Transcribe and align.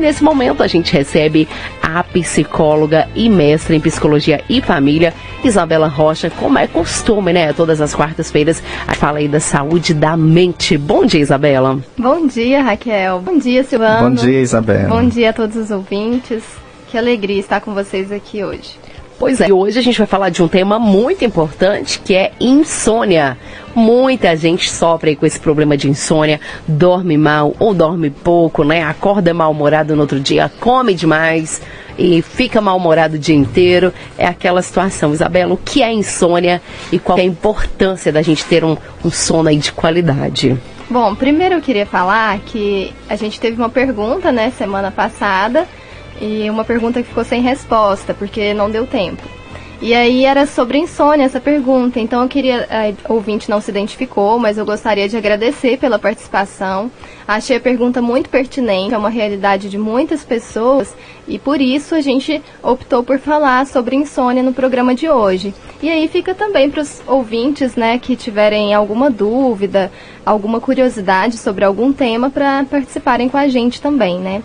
E 0.00 0.02
nesse 0.02 0.24
momento 0.24 0.62
a 0.62 0.66
gente 0.66 0.94
recebe 0.94 1.46
a 1.82 2.02
psicóloga 2.02 3.06
e 3.14 3.28
mestre 3.28 3.76
em 3.76 3.80
psicologia 3.80 4.42
e 4.48 4.62
família, 4.62 5.12
Isabela 5.44 5.88
Rocha, 5.88 6.30
como 6.30 6.58
é 6.58 6.66
costume, 6.66 7.34
né? 7.34 7.52
Todas 7.52 7.82
as 7.82 7.94
quartas-feiras 7.94 8.62
a 8.86 8.94
fala 8.94 9.18
aí 9.18 9.28
da 9.28 9.40
saúde 9.40 9.92
da 9.92 10.16
mente. 10.16 10.78
Bom 10.78 11.04
dia, 11.04 11.20
Isabela. 11.20 11.80
Bom 11.98 12.26
dia, 12.26 12.62
Raquel. 12.62 13.20
Bom 13.20 13.36
dia, 13.36 13.62
Silvano. 13.62 14.08
Bom 14.08 14.14
dia, 14.14 14.40
Isabela. 14.40 14.88
Bom 14.88 15.06
dia 15.06 15.28
a 15.28 15.32
todos 15.34 15.54
os 15.56 15.70
ouvintes. 15.70 16.44
Que 16.90 16.96
alegria 16.96 17.38
estar 17.38 17.60
com 17.60 17.74
vocês 17.74 18.10
aqui 18.10 18.42
hoje. 18.42 18.78
Pois 19.20 19.38
é, 19.38 19.48
e 19.48 19.52
hoje 19.52 19.78
a 19.78 19.82
gente 19.82 19.98
vai 19.98 20.06
falar 20.06 20.30
de 20.30 20.42
um 20.42 20.48
tema 20.48 20.78
muito 20.78 21.26
importante 21.26 22.00
que 22.02 22.14
é 22.14 22.32
insônia. 22.40 23.36
Muita 23.74 24.34
gente 24.34 24.70
sofre 24.70 25.14
com 25.14 25.26
esse 25.26 25.38
problema 25.38 25.76
de 25.76 25.90
insônia, 25.90 26.40
dorme 26.66 27.18
mal 27.18 27.54
ou 27.58 27.74
dorme 27.74 28.08
pouco, 28.08 28.64
né? 28.64 28.82
Acorda 28.82 29.34
mal-humorado 29.34 29.94
no 29.94 30.00
outro 30.00 30.18
dia, 30.18 30.50
come 30.58 30.94
demais 30.94 31.60
e 31.98 32.22
fica 32.22 32.62
mal-humorado 32.62 33.16
o 33.16 33.18
dia 33.18 33.36
inteiro. 33.36 33.92
É 34.16 34.26
aquela 34.26 34.62
situação. 34.62 35.12
Isabela, 35.12 35.52
o 35.52 35.58
que 35.58 35.82
é 35.82 35.92
insônia 35.92 36.62
e 36.90 36.98
qual 36.98 37.18
é 37.18 37.20
a 37.20 37.24
importância 37.24 38.10
da 38.10 38.22
gente 38.22 38.42
ter 38.46 38.64
um, 38.64 38.74
um 39.04 39.10
sono 39.10 39.50
aí 39.50 39.58
de 39.58 39.70
qualidade? 39.70 40.58
Bom, 40.88 41.14
primeiro 41.14 41.56
eu 41.56 41.60
queria 41.60 41.84
falar 41.84 42.38
que 42.38 42.90
a 43.06 43.16
gente 43.16 43.38
teve 43.38 43.58
uma 43.60 43.68
pergunta, 43.68 44.32
né, 44.32 44.50
semana 44.56 44.90
passada, 44.90 45.68
e 46.20 46.48
uma 46.50 46.64
pergunta 46.64 47.02
que 47.02 47.08
ficou 47.08 47.24
sem 47.24 47.40
resposta, 47.40 48.12
porque 48.12 48.52
não 48.52 48.70
deu 48.70 48.86
tempo. 48.86 49.22
E 49.82 49.94
aí 49.94 50.26
era 50.26 50.44
sobre 50.44 50.76
insônia 50.76 51.24
essa 51.24 51.40
pergunta, 51.40 51.98
então 51.98 52.20
eu 52.20 52.28
queria, 52.28 52.68
a 53.02 53.10
ouvinte 53.10 53.48
não 53.48 53.62
se 53.62 53.70
identificou, 53.70 54.38
mas 54.38 54.58
eu 54.58 54.66
gostaria 54.66 55.08
de 55.08 55.16
agradecer 55.16 55.78
pela 55.78 55.98
participação. 55.98 56.90
Achei 57.26 57.56
a 57.56 57.60
pergunta 57.60 58.02
muito 58.02 58.28
pertinente, 58.28 58.92
é 58.92 58.98
uma 58.98 59.08
realidade 59.08 59.70
de 59.70 59.78
muitas 59.78 60.22
pessoas 60.22 60.94
e 61.26 61.38
por 61.38 61.62
isso 61.62 61.94
a 61.94 62.02
gente 62.02 62.42
optou 62.62 63.02
por 63.02 63.18
falar 63.18 63.66
sobre 63.66 63.96
insônia 63.96 64.42
no 64.42 64.52
programa 64.52 64.94
de 64.94 65.08
hoje. 65.08 65.54
E 65.80 65.88
aí 65.88 66.06
fica 66.08 66.34
também 66.34 66.70
para 66.70 66.82
os 66.82 67.00
ouvintes, 67.06 67.74
né, 67.74 67.98
que 67.98 68.16
tiverem 68.16 68.74
alguma 68.74 69.08
dúvida, 69.08 69.90
alguma 70.26 70.60
curiosidade 70.60 71.38
sobre 71.38 71.64
algum 71.64 71.90
tema 71.90 72.28
para 72.28 72.64
participarem 72.64 73.30
com 73.30 73.38
a 73.38 73.48
gente 73.48 73.80
também, 73.80 74.18
né? 74.18 74.42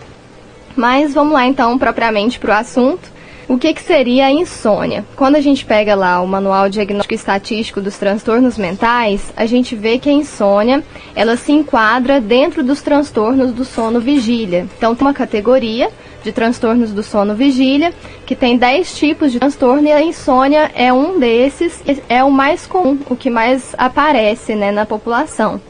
Mas 0.76 1.14
vamos 1.14 1.34
lá 1.34 1.46
então 1.46 1.78
propriamente 1.78 2.40
para 2.40 2.56
o 2.56 2.60
assunto. 2.60 3.16
O 3.48 3.60
que, 3.60 3.76
que 3.76 3.82
seria 3.82 4.26
a 4.26 4.32
insônia? 4.32 5.06
Quando 5.16 5.36
a 5.36 5.40
gente 5.40 5.64
pega 5.64 5.94
lá 5.94 6.20
o 6.20 6.28
Manual 6.28 6.68
Diagnóstico 6.68 7.14
Estatístico 7.14 7.80
dos 7.80 7.96
Transtornos 7.96 8.58
Mentais, 8.58 9.32
a 9.38 9.46
gente 9.46 9.76
vê 9.76 10.00
que 10.00 10.10
a 10.10 10.14
insônia 10.14 10.84
ela 11.16 11.38
se 11.38 11.52
enquadra 11.52 12.20
dentro 12.20 12.64
dos 12.64 12.82
transtornos 12.82 13.52
do 13.52 13.64
sono 13.64 14.00
vigília. 14.00 14.68
Então 14.76 14.96
tem 14.96 15.06
uma 15.06 15.14
categoria 15.14 15.92
de 16.24 16.32
transtornos 16.32 16.92
do 16.92 17.04
sono 17.04 17.36
vigília, 17.36 17.94
que 18.26 18.36
tem 18.36 18.58
10 18.58 18.98
tipos 18.98 19.32
de 19.32 19.38
transtorno 19.38 19.88
e 19.88 19.92
a 19.92 20.02
insônia 20.02 20.72
é 20.74 20.92
um 20.92 21.20
desses, 21.20 21.84
é 22.10 22.24
o 22.24 22.32
mais 22.32 22.66
comum, 22.66 22.98
o 23.08 23.16
que 23.16 23.30
mais 23.30 23.76
aparece 23.78 24.56
né, 24.56 24.72
na 24.72 24.88
população. 24.88 25.62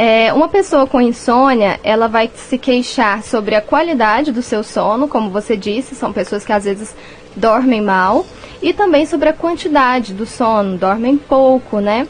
É, 0.00 0.32
uma 0.32 0.46
pessoa 0.46 0.86
com 0.86 1.00
insônia, 1.00 1.80
ela 1.82 2.06
vai 2.06 2.30
se 2.32 2.56
queixar 2.56 3.20
sobre 3.24 3.56
a 3.56 3.60
qualidade 3.60 4.30
do 4.30 4.42
seu 4.42 4.62
sono, 4.62 5.08
como 5.08 5.28
você 5.28 5.56
disse, 5.56 5.96
são 5.96 6.12
pessoas 6.12 6.44
que 6.44 6.52
às 6.52 6.62
vezes 6.62 6.94
dormem 7.34 7.82
mal, 7.82 8.24
e 8.62 8.72
também 8.72 9.06
sobre 9.06 9.28
a 9.28 9.32
quantidade 9.32 10.14
do 10.14 10.24
sono, 10.24 10.78
dormem 10.78 11.16
pouco, 11.16 11.80
né? 11.80 12.06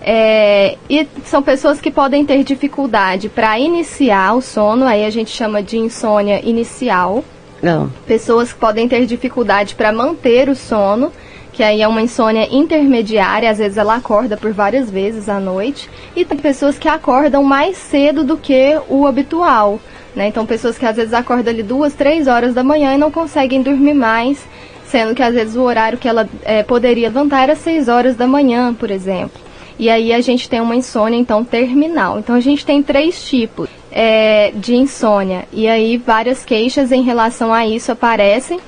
É, 0.00 0.78
e 0.88 1.04
são 1.24 1.42
pessoas 1.42 1.80
que 1.80 1.90
podem 1.90 2.24
ter 2.24 2.44
dificuldade 2.44 3.28
para 3.28 3.58
iniciar 3.58 4.36
o 4.36 4.40
sono, 4.40 4.86
aí 4.86 5.04
a 5.04 5.10
gente 5.10 5.32
chama 5.32 5.60
de 5.60 5.76
insônia 5.76 6.40
inicial. 6.48 7.24
Não. 7.60 7.90
Pessoas 8.06 8.52
que 8.52 8.58
podem 8.60 8.88
ter 8.88 9.04
dificuldade 9.04 9.74
para 9.74 9.92
manter 9.92 10.48
o 10.48 10.54
sono 10.54 11.12
que 11.52 11.62
aí 11.62 11.82
é 11.82 11.88
uma 11.88 12.00
insônia 12.00 12.48
intermediária, 12.50 13.50
às 13.50 13.58
vezes 13.58 13.76
ela 13.76 13.96
acorda 13.96 14.36
por 14.36 14.52
várias 14.52 14.90
vezes 14.90 15.28
à 15.28 15.38
noite, 15.38 15.88
e 16.16 16.24
tem 16.24 16.38
pessoas 16.38 16.78
que 16.78 16.88
acordam 16.88 17.42
mais 17.42 17.76
cedo 17.76 18.24
do 18.24 18.36
que 18.36 18.78
o 18.88 19.06
habitual, 19.06 19.78
né? 20.16 20.28
Então 20.28 20.46
pessoas 20.46 20.78
que 20.78 20.86
às 20.86 20.96
vezes 20.96 21.12
acordam 21.12 21.52
ali 21.52 21.62
duas, 21.62 21.94
três 21.94 22.26
horas 22.26 22.54
da 22.54 22.64
manhã 22.64 22.94
e 22.94 22.98
não 22.98 23.10
conseguem 23.10 23.62
dormir 23.62 23.94
mais, 23.94 24.46
sendo 24.86 25.14
que 25.14 25.22
às 25.22 25.34
vezes 25.34 25.56
o 25.56 25.62
horário 25.62 25.98
que 25.98 26.08
ela 26.08 26.28
é, 26.42 26.62
poderia 26.62 27.08
levantar 27.08 27.42
era 27.42 27.56
seis 27.56 27.88
horas 27.88 28.16
da 28.16 28.26
manhã, 28.26 28.74
por 28.74 28.90
exemplo. 28.90 29.40
E 29.78 29.88
aí 29.88 30.12
a 30.12 30.20
gente 30.20 30.48
tem 30.48 30.60
uma 30.60 30.76
insônia 30.76 31.18
então 31.18 31.42
terminal. 31.44 32.18
Então 32.18 32.34
a 32.34 32.40
gente 32.40 32.64
tem 32.64 32.82
três 32.82 33.24
tipos 33.24 33.68
é, 33.90 34.52
de 34.54 34.74
insônia 34.74 35.44
e 35.52 35.66
aí 35.66 35.96
várias 35.96 36.44
queixas 36.44 36.92
em 36.92 37.02
relação 37.02 37.52
a 37.52 37.66
isso 37.66 37.90
aparecem. 37.90 38.60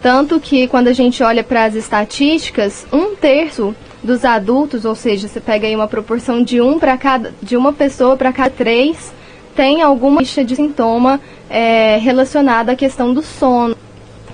Tanto 0.00 0.38
que 0.38 0.68
quando 0.68 0.88
a 0.88 0.92
gente 0.92 1.22
olha 1.22 1.42
para 1.42 1.64
as 1.64 1.74
estatísticas, 1.74 2.86
um 2.92 3.14
terço 3.16 3.74
dos 4.02 4.24
adultos, 4.24 4.84
ou 4.84 4.94
seja, 4.94 5.26
você 5.26 5.40
pega 5.40 5.66
aí 5.66 5.74
uma 5.74 5.88
proporção 5.88 6.42
de 6.42 6.60
um 6.60 6.78
para 6.78 6.96
cada, 6.96 7.34
de 7.42 7.56
uma 7.56 7.72
pessoa 7.72 8.16
para 8.16 8.32
cada 8.32 8.50
três, 8.50 9.12
tem 9.54 9.82
alguma 9.82 10.20
lista 10.20 10.44
de 10.44 10.54
sintoma 10.54 11.20
é, 11.48 11.96
relacionada 11.96 12.72
à 12.72 12.76
questão 12.76 13.12
do 13.12 13.22
sono. 13.22 13.76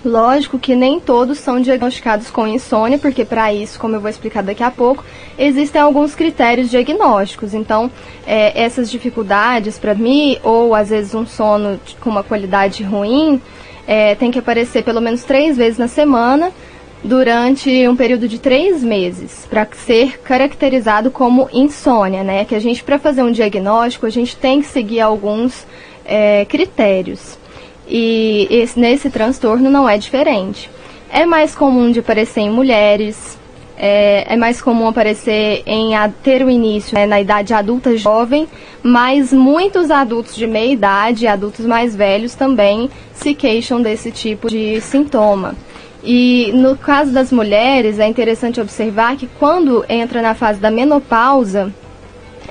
Lógico 0.05 0.59
que 0.59 0.75
nem 0.75 0.99
todos 0.99 1.39
são 1.39 1.61
diagnosticados 1.61 2.29
com 2.29 2.45
insônia, 2.45 2.99
porque 2.99 3.25
para 3.25 3.55
isso, 3.55 3.79
como 3.79 3.95
eu 3.95 4.01
vou 4.01 4.11
explicar 4.11 4.43
daqui 4.43 4.65
a 4.65 4.71
pouco, 4.71 5.05
existem 5.39 5.81
alguns 5.81 6.13
critérios 6.17 6.69
diagnósticos. 6.69 7.55
Então, 7.55 7.89
é, 8.27 8.61
essas 8.61 8.91
dificuldades 8.91 9.79
para 9.79 9.95
mim, 9.95 10.39
ou 10.43 10.75
às 10.75 10.91
vezes 10.91 11.15
um 11.15 11.25
sono 11.25 11.79
com 12.01 12.11
uma 12.11 12.25
qualidade 12.25 12.83
ruim, 12.83 13.41
é, 13.87 14.15
tem 14.15 14.31
que 14.31 14.39
aparecer 14.39 14.83
pelo 14.85 15.01
menos 15.01 15.25
três 15.25 15.57
vezes 15.57 15.79
na 15.79 15.89
semana 15.89 16.53
durante 17.03 17.89
um 17.89 17.97
período 17.97 18.29
de 18.29 18.39
três 18.39 18.83
meses 18.83 19.47
para 19.51 19.67
ser 19.73 20.21
caracterizado 20.21 21.11
como 21.11 21.49
insônia, 21.53 22.23
né? 22.23 22.45
Que 22.45 22.55
a 22.55 22.61
gente 22.61 22.85
para 22.85 22.99
fazer 22.99 23.23
um 23.23 23.33
diagnóstico 23.33 24.07
a 24.07 24.11
gente 24.11 24.37
tem 24.37 24.61
que 24.61 24.69
seguir 24.69 25.01
alguns 25.01 25.67
é, 26.05 26.45
critérios 26.45 27.39
e 27.89 28.47
esse, 28.51 28.79
nesse 28.79 29.11
transtorno 29.11 29.69
não 29.69 29.89
é 29.89 29.99
diferente. 29.99 30.71
É 31.11 31.27
mais 31.27 31.55
comum 31.55 31.91
de 31.91 32.01
aparecer 32.01 32.41
em 32.41 32.51
mulheres, 32.51 33.39
é, 33.85 34.33
é, 34.33 34.37
mais 34.37 34.63
comum 34.63 34.87
aparecer 34.87 35.65
em 35.67 35.97
a, 35.97 36.09
ter 36.09 36.47
o 36.47 36.49
início 36.49 36.95
né, 36.95 37.05
na 37.05 37.21
idade 37.21 37.53
adulta 37.53 37.97
jovem, 37.97 38.47
mas 38.81 39.33
muitos 39.33 39.91
adultos 39.91 40.37
de 40.37 40.47
meia 40.47 40.73
idade, 40.73 41.27
adultos 41.27 41.67
mais 41.67 41.97
velhos 41.97 42.37
também 42.37 42.89
se 43.13 43.35
queixam 43.35 43.83
desse 43.83 44.13
tipo 44.13 44.49
de 44.49 44.81
sintoma. 44.81 45.57
E 46.05 46.53
no 46.55 46.77
caso 46.77 47.11
das 47.11 47.33
mulheres, 47.33 47.99
é 47.99 48.07
interessante 48.07 48.61
observar 48.61 49.17
que 49.17 49.29
quando 49.39 49.85
entra 49.89 50.23
na 50.23 50.35
fase 50.35 50.61
da 50.61 50.71
menopausa, 50.71 51.75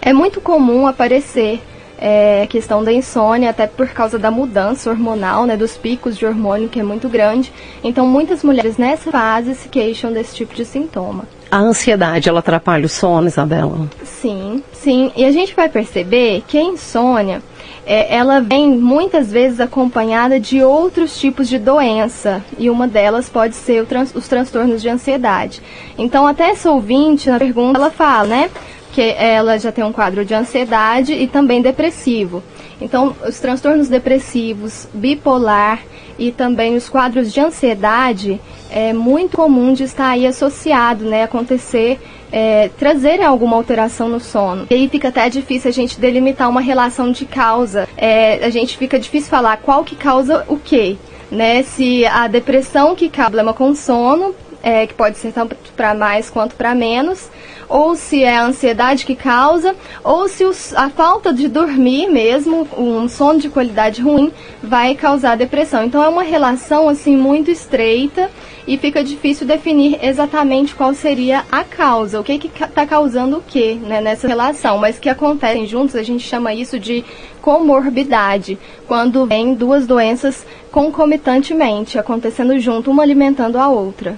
é 0.01 0.11
muito 0.11 0.41
comum 0.41 0.85
aparecer 0.85 1.61
é, 2.01 2.47
questão 2.47 2.83
da 2.83 2.91
insônia, 2.91 3.51
até 3.51 3.67
por 3.67 3.87
causa 3.89 4.17
da 4.17 4.31
mudança 4.31 4.89
hormonal, 4.89 5.45
né, 5.45 5.55
dos 5.55 5.77
picos 5.77 6.17
de 6.17 6.25
hormônio, 6.25 6.67
que 6.67 6.79
é 6.79 6.83
muito 6.83 7.07
grande. 7.07 7.53
Então, 7.83 8.07
muitas 8.07 8.43
mulheres 8.43 8.77
nessa 8.77 9.11
fase 9.11 9.53
se 9.53 9.69
queixam 9.69 10.11
desse 10.11 10.35
tipo 10.35 10.55
de 10.55 10.65
sintoma. 10.65 11.25
A 11.51 11.59
ansiedade, 11.59 12.27
ela 12.27 12.39
atrapalha 12.39 12.85
o 12.85 12.89
sono, 12.89 13.27
Isabela? 13.27 13.87
Sim, 14.03 14.63
sim. 14.71 15.11
E 15.15 15.23
a 15.23 15.31
gente 15.31 15.53
vai 15.53 15.69
perceber 15.69 16.43
que 16.47 16.57
a 16.57 16.63
insônia, 16.63 17.41
é, 17.85 18.15
ela 18.15 18.39
vem 18.39 18.69
muitas 18.69 19.31
vezes 19.31 19.59
acompanhada 19.59 20.39
de 20.39 20.63
outros 20.63 21.19
tipos 21.19 21.47
de 21.49 21.59
doença. 21.59 22.43
E 22.57 22.69
uma 22.69 22.87
delas 22.87 23.29
pode 23.29 23.53
ser 23.53 23.85
trans, 23.85 24.15
os 24.15 24.27
transtornos 24.27 24.81
de 24.81 24.89
ansiedade. 24.89 25.61
Então, 25.97 26.25
até 26.25 26.49
essa 26.49 26.71
ouvinte, 26.71 27.29
na 27.29 27.37
pergunta, 27.37 27.77
ela 27.77 27.91
fala, 27.91 28.27
né? 28.27 28.49
Que 28.91 29.01
ela 29.01 29.57
já 29.57 29.71
tem 29.71 29.83
um 29.83 29.91
quadro 29.91 30.25
de 30.25 30.33
ansiedade 30.33 31.13
e 31.13 31.27
também 31.27 31.61
depressivo. 31.61 32.43
Então, 32.79 33.15
os 33.27 33.39
transtornos 33.39 33.87
depressivos, 33.87 34.87
bipolar 34.93 35.79
e 36.17 36.31
também 36.31 36.75
os 36.75 36.89
quadros 36.89 37.31
de 37.31 37.39
ansiedade 37.39 38.41
é 38.69 38.91
muito 38.91 39.37
comum 39.37 39.73
de 39.73 39.83
estar 39.83 40.09
aí 40.09 40.25
associado, 40.25 41.05
né, 41.05 41.23
acontecer, 41.23 41.99
é, 42.31 42.69
trazer 42.77 43.21
alguma 43.21 43.55
alteração 43.55 44.09
no 44.09 44.19
sono. 44.19 44.65
E 44.69 44.73
aí 44.73 44.89
fica 44.89 45.09
até 45.09 45.29
difícil 45.29 45.69
a 45.69 45.73
gente 45.73 45.99
delimitar 45.99 46.49
uma 46.49 46.61
relação 46.61 47.11
de 47.11 47.25
causa. 47.25 47.87
É, 47.97 48.43
a 48.43 48.49
gente 48.49 48.77
fica 48.77 48.97
difícil 48.97 49.29
falar 49.29 49.57
qual 49.57 49.83
que 49.83 49.95
causa 49.95 50.45
o 50.47 50.57
quê, 50.57 50.95
né? 51.29 51.63
Se 51.63 52.05
a 52.05 52.27
depressão 52.27 52.95
que 52.95 53.09
causa 53.09 53.21
problema 53.31 53.53
com 53.53 53.75
sono 53.75 54.33
é, 54.63 54.85
que 54.85 54.93
pode 54.93 55.17
ser 55.17 55.31
tanto 55.31 55.55
para 55.75 55.93
mais 55.93 56.29
quanto 56.29 56.55
para 56.55 56.75
menos, 56.75 57.29
ou 57.67 57.95
se 57.95 58.23
é 58.23 58.35
a 58.35 58.45
ansiedade 58.45 59.05
que 59.05 59.15
causa, 59.15 59.73
ou 60.03 60.27
se 60.27 60.43
os, 60.43 60.73
a 60.75 60.89
falta 60.89 61.33
de 61.33 61.47
dormir 61.47 62.07
mesmo, 62.07 62.67
um 62.77 63.07
sono 63.07 63.39
de 63.39 63.49
qualidade 63.49 64.01
ruim, 64.01 64.31
vai 64.61 64.93
causar 64.93 65.37
depressão. 65.37 65.85
Então 65.85 66.03
é 66.03 66.09
uma 66.09 66.23
relação 66.23 66.89
assim 66.89 67.15
muito 67.15 67.49
estreita 67.49 68.29
e 68.67 68.77
fica 68.77 69.03
difícil 69.03 69.47
definir 69.47 69.97
exatamente 70.01 70.75
qual 70.75 70.93
seria 70.93 71.45
a 71.51 71.63
causa, 71.63 72.19
o 72.19 72.23
que 72.23 72.33
está 72.47 72.85
causando 72.85 73.37
o 73.37 73.41
que 73.41 73.75
né, 73.75 74.01
nessa 74.01 74.27
relação, 74.27 74.77
mas 74.77 74.99
que 74.99 75.09
acontecem 75.09 75.65
juntos, 75.65 75.95
a 75.95 76.03
gente 76.03 76.27
chama 76.27 76.53
isso 76.53 76.77
de 76.77 77.05
comorbidade, 77.41 78.59
quando 78.87 79.25
vem 79.25 79.53
duas 79.53 79.87
doenças 79.87 80.45
concomitantemente, 80.71 81.97
acontecendo 81.97 82.59
junto, 82.59 82.91
uma 82.91 83.01
alimentando 83.01 83.57
a 83.57 83.67
outra. 83.69 84.17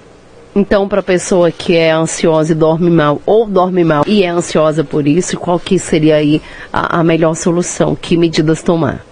Então, 0.56 0.88
para 0.88 1.00
a 1.00 1.04
pessoa 1.04 1.52
que 1.52 1.76
é 1.76 1.92
ansiosa 1.92 2.52
e 2.52 2.56
dorme 2.56 2.90
mal, 2.90 3.20
ou 3.26 3.48
dorme 3.48 3.84
mal 3.84 4.04
e 4.06 4.24
é 4.24 4.30
ansiosa 4.30 4.84
por 4.84 5.08
isso, 5.08 5.38
qual 5.38 5.60
que 5.60 5.80
seria 5.80 6.16
aí 6.16 6.42
a, 6.72 7.00
a 7.00 7.04
melhor 7.04 7.34
solução? 7.34 7.96
Que 7.96 8.16
medidas 8.16 8.62
tomar? 8.62 9.04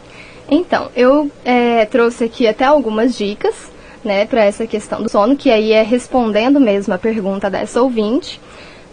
Então, 0.49 0.89
eu 0.95 1.31
é, 1.43 1.85
trouxe 1.85 2.25
aqui 2.25 2.45
até 2.45 2.65
algumas 2.65 3.17
dicas, 3.17 3.71
né, 4.03 4.25
para 4.25 4.43
essa 4.43 4.67
questão 4.67 5.01
do 5.01 5.09
sono, 5.09 5.35
que 5.35 5.49
aí 5.49 5.71
é 5.71 5.81
respondendo 5.81 6.59
mesmo 6.59 6.93
a 6.93 6.97
pergunta 6.97 7.49
dessa 7.49 7.81
ouvinte. 7.81 8.39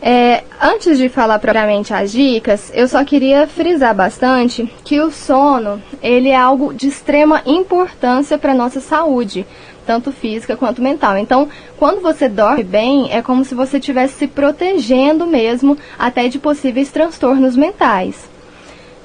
É, 0.01 0.45
antes 0.61 0.97
de 0.97 1.09
falar 1.09 1.39
propriamente 1.41 1.93
as 1.93 2.13
dicas, 2.13 2.71
eu 2.73 2.87
só 2.87 3.05
queria 3.05 3.47
frisar 3.47 3.95
bastante 3.95 4.71
que 4.85 5.01
o 5.01 5.11
sono 5.11 5.83
ele 6.01 6.29
é 6.29 6.37
algo 6.37 6.73
de 6.73 6.87
extrema 6.87 7.43
importância 7.45 8.39
para 8.39 8.55
nossa 8.55 8.81
saúde, 8.81 9.45
tanto 9.85 10.13
física 10.13 10.57
quanto 10.57 10.81
mental. 10.81 11.19
Então, 11.19 11.49
quando 11.77 12.01
você 12.01 12.29
dorme 12.29 12.63
bem, 12.63 13.11
é 13.11 13.21
como 13.23 13.45
se 13.45 13.55
você 13.55 13.79
estivesse 13.79 14.15
se 14.15 14.27
protegendo 14.29 15.27
mesmo 15.27 15.77
até 15.99 16.29
de 16.29 16.39
possíveis 16.39 16.91
transtornos 16.91 17.57
mentais. 17.57 18.29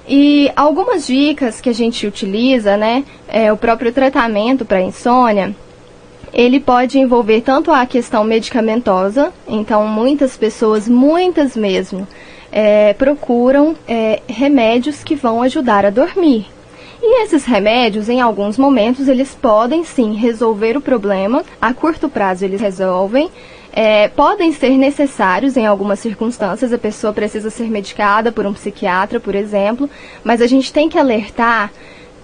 E 0.08 0.52
algumas 0.56 1.08
dicas 1.08 1.62
que 1.62 1.70
a 1.70 1.74
gente 1.74 2.06
utiliza, 2.06 2.76
né, 2.76 3.04
é 3.28 3.52
o 3.52 3.58
próprio 3.58 3.92
tratamento 3.92 4.66
para 4.66 4.82
insônia, 4.82 5.56
ele 6.34 6.60
pode 6.60 6.98
envolver 6.98 7.42
tanto 7.42 7.72
a 7.72 7.86
questão 7.86 8.24
medicamentosa, 8.24 9.32
então 9.48 9.86
muitas 9.86 10.36
pessoas, 10.36 10.90
muitas 10.90 11.56
mesmo, 11.56 12.08
é, 12.52 12.94
procuram 12.94 13.76
é, 13.88 14.22
remédios 14.28 15.04
que 15.04 15.16
vão 15.16 15.42
ajudar 15.44 15.86
a 15.86 15.90
dormir. 15.92 16.48
E 17.02 17.24
esses 17.24 17.44
remédios, 17.46 18.10
em 18.10 18.22
alguns 18.22 18.58
momentos, 18.58 19.08
eles 19.08 19.36
podem 19.36 19.84
sim 19.84 20.14
resolver 20.14 20.78
o 20.78 20.82
problema, 20.82 21.44
a 21.62 21.74
curto 21.74 22.10
prazo 22.10 22.46
eles 22.46 22.62
resolvem, 22.62 23.30
é, 23.74 24.08
podem 24.08 24.54
ser 24.54 24.78
necessários 24.78 25.58
em 25.58 25.66
algumas 25.66 26.00
circunstâncias, 26.00 26.72
a 26.72 26.78
pessoa 26.78 27.12
precisa 27.12 27.50
ser 27.50 27.70
medicada 27.70 28.32
por 28.32 28.46
um 28.46 28.54
psiquiatra, 28.54 29.20
por 29.20 29.36
exemplo, 29.36 29.90
mas 30.24 30.42
a 30.42 30.48
gente 30.48 30.72
tem 30.72 30.88
que 30.88 30.98
alertar 30.98 31.72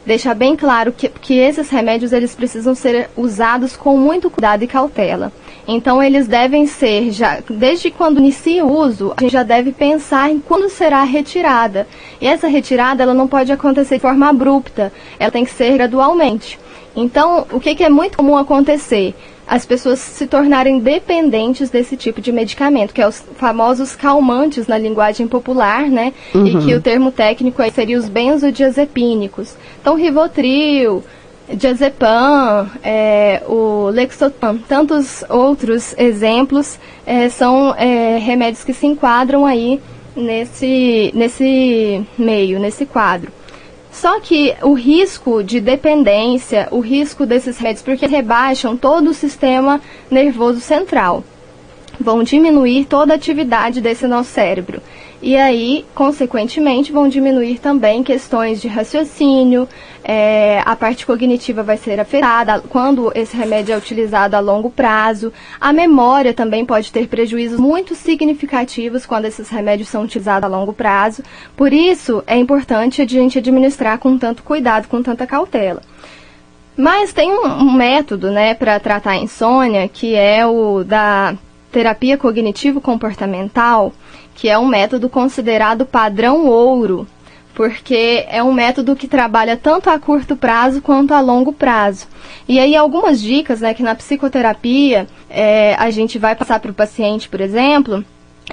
deixar 0.09 0.33
bem 0.33 0.55
claro 0.55 0.91
que, 0.91 1.07
que 1.07 1.37
esses 1.37 1.69
remédios 1.69 2.11
eles 2.11 2.33
precisam 2.33 2.73
ser 2.73 3.11
usados 3.15 3.77
com 3.77 3.95
muito 3.95 4.27
cuidado 4.27 4.63
e 4.63 4.67
cautela. 4.67 5.31
Então 5.67 6.01
eles 6.01 6.27
devem 6.27 6.65
ser 6.65 7.11
já 7.11 7.43
desde 7.47 7.91
quando 7.91 8.17
inicia 8.17 8.65
o 8.65 8.75
uso, 8.75 9.13
a 9.15 9.21
gente 9.21 9.31
já 9.31 9.43
deve 9.43 9.71
pensar 9.71 10.31
em 10.31 10.39
quando 10.39 10.67
será 10.67 11.01
a 11.01 11.03
retirada. 11.03 11.87
E 12.19 12.27
essa 12.27 12.47
retirada 12.47 13.03
ela 13.03 13.13
não 13.13 13.27
pode 13.27 13.51
acontecer 13.51 13.95
de 13.95 14.01
forma 14.01 14.27
abrupta, 14.27 14.91
ela 15.19 15.29
tem 15.29 15.45
que 15.45 15.51
ser 15.51 15.73
gradualmente. 15.73 16.59
Então, 16.95 17.45
o 17.51 17.59
que, 17.59 17.75
que 17.75 17.83
é 17.83 17.89
muito 17.89 18.17
comum 18.17 18.35
acontecer? 18.35 19.13
As 19.49 19.65
pessoas 19.65 19.97
se 19.97 20.27
tornarem 20.27 20.79
dependentes 20.79 21.71
desse 21.71 21.97
tipo 21.97 22.21
de 22.21 22.31
medicamento, 22.31 22.93
que 22.93 23.01
é 23.01 23.07
os 23.07 23.23
famosos 23.35 23.95
calmantes 23.95 24.67
na 24.67 24.77
linguagem 24.77 25.27
popular, 25.27 25.89
né? 25.89 26.13
Uhum. 26.35 26.45
E 26.45 26.57
que 26.59 26.75
o 26.75 26.81
termo 26.81 27.11
técnico 27.11 27.63
seria 27.73 27.97
os 27.97 28.07
benzodiazepínicos. 28.07 29.55
Então, 29.81 29.95
Rivotril, 29.95 31.03
diazepam, 31.51 32.69
é, 32.83 33.41
o 33.47 33.89
Lexotan, 33.89 34.57
tantos 34.67 35.23
outros 35.27 35.95
exemplos 35.97 36.77
é, 37.03 37.27
são 37.27 37.73
é, 37.75 38.19
remédios 38.19 38.63
que 38.63 38.73
se 38.73 38.85
enquadram 38.85 39.47
aí 39.47 39.81
nesse, 40.15 41.11
nesse 41.15 42.05
meio, 42.15 42.59
nesse 42.59 42.85
quadro. 42.85 43.38
Só 43.99 44.21
que 44.21 44.55
o 44.61 44.71
risco 44.71 45.43
de 45.43 45.59
dependência, 45.59 46.69
o 46.71 46.79
risco 46.79 47.25
desses 47.25 47.57
remédios, 47.57 47.83
porque 47.83 48.05
rebaixam 48.05 48.77
todo 48.77 49.09
o 49.09 49.13
sistema 49.13 49.81
nervoso 50.09 50.61
central, 50.61 51.21
vão 51.99 52.23
diminuir 52.23 52.85
toda 52.85 53.11
a 53.11 53.17
atividade 53.17 53.81
desse 53.81 54.07
nosso 54.07 54.29
cérebro 54.29 54.81
e 55.21 55.35
aí, 55.35 55.85
consequentemente, 55.93 56.91
vão 56.91 57.09
diminuir 57.09 57.59
também 57.59 58.03
questões 58.03 58.61
de 58.61 58.67
raciocínio, 58.67 59.67
é, 60.03 60.61
a 60.65 60.75
parte 60.75 61.05
cognitiva 61.05 61.61
vai 61.61 61.75
ser 61.75 61.99
afetada 61.99 62.61
quando 62.69 63.11
esse 63.13 63.35
remédio 63.35 63.73
é 63.73 63.77
utilizado 63.77 64.35
a 64.35 64.39
longo 64.39 64.69
prazo, 64.69 65.33
a 65.59 65.73
memória 65.73 66.33
também 66.33 66.65
pode 66.65 66.91
ter 66.91 67.07
prejuízos 67.07 67.59
muito 67.59 67.95
significativos 67.95 69.05
quando 69.05 69.25
esses 69.25 69.49
remédios 69.49 69.89
são 69.89 70.03
utilizados 70.03 70.49
a 70.49 70.55
longo 70.55 70.71
prazo, 70.71 71.21
por 71.55 71.73
isso 71.73 72.23
é 72.25 72.37
importante 72.37 73.01
a 73.01 73.05
gente 73.05 73.39
administrar 73.39 73.99
com 73.99 74.17
tanto 74.17 74.41
cuidado, 74.41 74.87
com 74.87 75.03
tanta 75.03 75.27
cautela. 75.27 75.81
Mas 76.77 77.11
tem 77.11 77.29
um, 77.29 77.45
um 77.45 77.73
método, 77.73 78.31
né, 78.31 78.53
para 78.53 78.79
tratar 78.79 79.11
a 79.11 79.17
insônia, 79.17 79.89
que 79.89 80.15
é 80.15 80.47
o 80.47 80.81
da 80.81 81.35
terapia 81.71 82.17
cognitivo-comportamental, 82.17 83.93
que 84.39 84.47
é 84.47 84.57
um 84.57 84.65
método 84.65 85.09
considerado 85.09 85.85
padrão 85.85 86.47
ouro, 86.47 87.05
porque 87.53 88.25
é 88.29 88.41
um 88.41 88.53
método 88.53 88.95
que 88.95 89.05
trabalha 89.05 89.57
tanto 89.57 89.89
a 89.89 89.99
curto 89.99 90.33
prazo 90.33 90.81
quanto 90.81 91.13
a 91.13 91.19
longo 91.19 91.51
prazo. 91.51 92.07
E 92.47 92.57
aí 92.57 92.73
algumas 92.73 93.21
dicas, 93.21 93.59
né, 93.59 93.73
que 93.73 93.83
na 93.83 93.93
psicoterapia 93.95 95.07
é, 95.29 95.75
a 95.75 95.91
gente 95.91 96.17
vai 96.17 96.37
passar 96.37 96.61
para 96.61 96.71
o 96.71 96.73
paciente, 96.73 97.27
por 97.27 97.41
exemplo, 97.41 98.01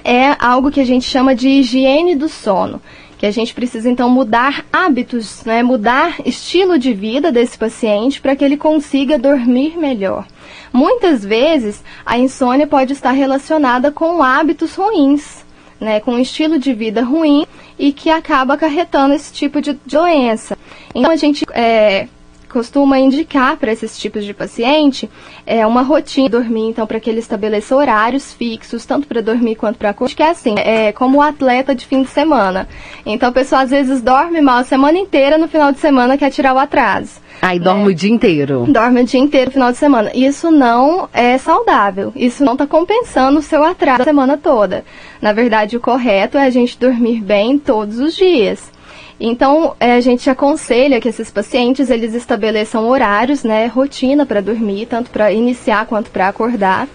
é 0.03 0.35
algo 0.37 0.69
que 0.69 0.81
a 0.81 0.85
gente 0.85 1.05
chama 1.05 1.33
de 1.33 1.47
higiene 1.47 2.15
do 2.15 2.27
sono 2.27 2.81
que 3.17 3.25
a 3.25 3.31
gente 3.31 3.51
precisa 3.51 3.89
então 3.89 4.07
mudar 4.07 4.63
hábitos, 4.71 5.43
né, 5.43 5.63
mudar 5.63 6.17
estilo 6.23 6.77
de 6.77 6.93
vida 6.93 7.31
desse 7.31 7.57
paciente 7.57 8.21
para 8.21 8.35
que 8.35 8.45
ele 8.45 8.55
consiga 8.55 9.17
dormir 9.17 9.75
melhor. 9.75 10.27
Muitas 10.71 11.25
vezes 11.25 11.83
a 12.05 12.19
insônia 12.19 12.67
pode 12.67 12.93
estar 12.93 13.09
relacionada 13.09 13.91
com 13.91 14.21
hábitos 14.21 14.75
ruins, 14.75 15.46
né, 15.79 15.99
com 15.99 16.13
um 16.13 16.19
estilo 16.19 16.59
de 16.59 16.73
vida 16.73 17.03
ruim 17.03 17.45
e 17.77 17.91
que 17.91 18.09
acaba 18.09 18.55
acarretando 18.55 19.13
esse 19.13 19.31
tipo 19.31 19.61
de 19.61 19.73
doença. 19.85 20.57
Então 20.93 21.11
a 21.11 21.15
gente 21.15 21.45
é, 21.53 22.07
costuma 22.49 22.99
indicar 22.99 23.57
para 23.57 23.71
esses 23.71 23.97
tipos 23.97 24.25
de 24.25 24.33
paciente 24.33 25.09
é, 25.45 25.65
uma 25.65 25.81
rotina 25.81 26.27
de 26.27 26.31
dormir, 26.31 26.69
então, 26.69 26.87
para 26.87 26.99
que 26.99 27.09
ele 27.09 27.19
estabeleça 27.19 27.75
horários 27.75 28.33
fixos, 28.33 28.85
tanto 28.85 29.07
para 29.07 29.21
dormir 29.21 29.55
quanto 29.55 29.77
para 29.77 29.89
acordar, 29.89 30.15
que 30.15 30.23
é 30.23 30.29
assim, 30.29 30.55
é 30.57 30.91
como 30.91 31.17
o 31.17 31.21
atleta 31.21 31.75
de 31.75 31.85
fim 31.85 32.03
de 32.03 32.09
semana. 32.09 32.67
Então, 33.05 33.29
a 33.29 33.31
pessoa 33.31 33.61
às 33.61 33.69
vezes 33.69 34.01
dorme 34.01 34.41
mal 34.41 34.59
a 34.59 34.63
semana 34.63 34.97
inteira, 34.97 35.37
no 35.37 35.47
final 35.47 35.71
de 35.71 35.79
semana 35.79 36.17
quer 36.17 36.29
tirar 36.31 36.53
o 36.53 36.59
atraso. 36.59 37.27
Aí 37.41 37.59
dorme 37.59 37.83
é, 37.83 37.87
o 37.87 37.93
dia 37.93 38.11
inteiro. 38.11 38.65
Dorme 38.67 39.01
o 39.01 39.05
dia 39.05 39.19
inteiro 39.19 39.47
no 39.47 39.53
final 39.53 39.71
de 39.71 39.77
semana. 39.77 40.11
Isso 40.13 40.49
não 40.49 41.07
é 41.13 41.37
saudável. 41.37 42.11
Isso 42.15 42.43
não 42.43 42.53
está 42.53 42.65
compensando 42.65 43.39
o 43.39 43.43
seu 43.43 43.63
atraso 43.63 44.01
a 44.01 44.05
semana 44.05 44.37
toda. 44.37 44.83
Na 45.21 45.33
verdade, 45.33 45.77
o 45.77 45.79
correto 45.79 46.37
é 46.37 46.45
a 46.45 46.49
gente 46.49 46.79
dormir 46.79 47.21
bem 47.21 47.59
todos 47.59 47.99
os 47.99 48.15
dias. 48.15 48.71
Então, 49.19 49.75
é, 49.79 49.93
a 49.93 50.01
gente 50.01 50.29
aconselha 50.29 51.01
que 51.01 51.09
esses 51.09 51.31
pacientes 51.31 51.89
eles 51.89 52.13
estabeleçam 52.13 52.87
horários, 52.87 53.43
né, 53.43 53.65
rotina 53.65 54.25
para 54.25 54.41
dormir, 54.41 54.85
tanto 54.85 55.09
para 55.09 55.31
iniciar 55.31 55.85
quanto 55.87 56.11
para 56.11 56.27
acordar. 56.27 56.87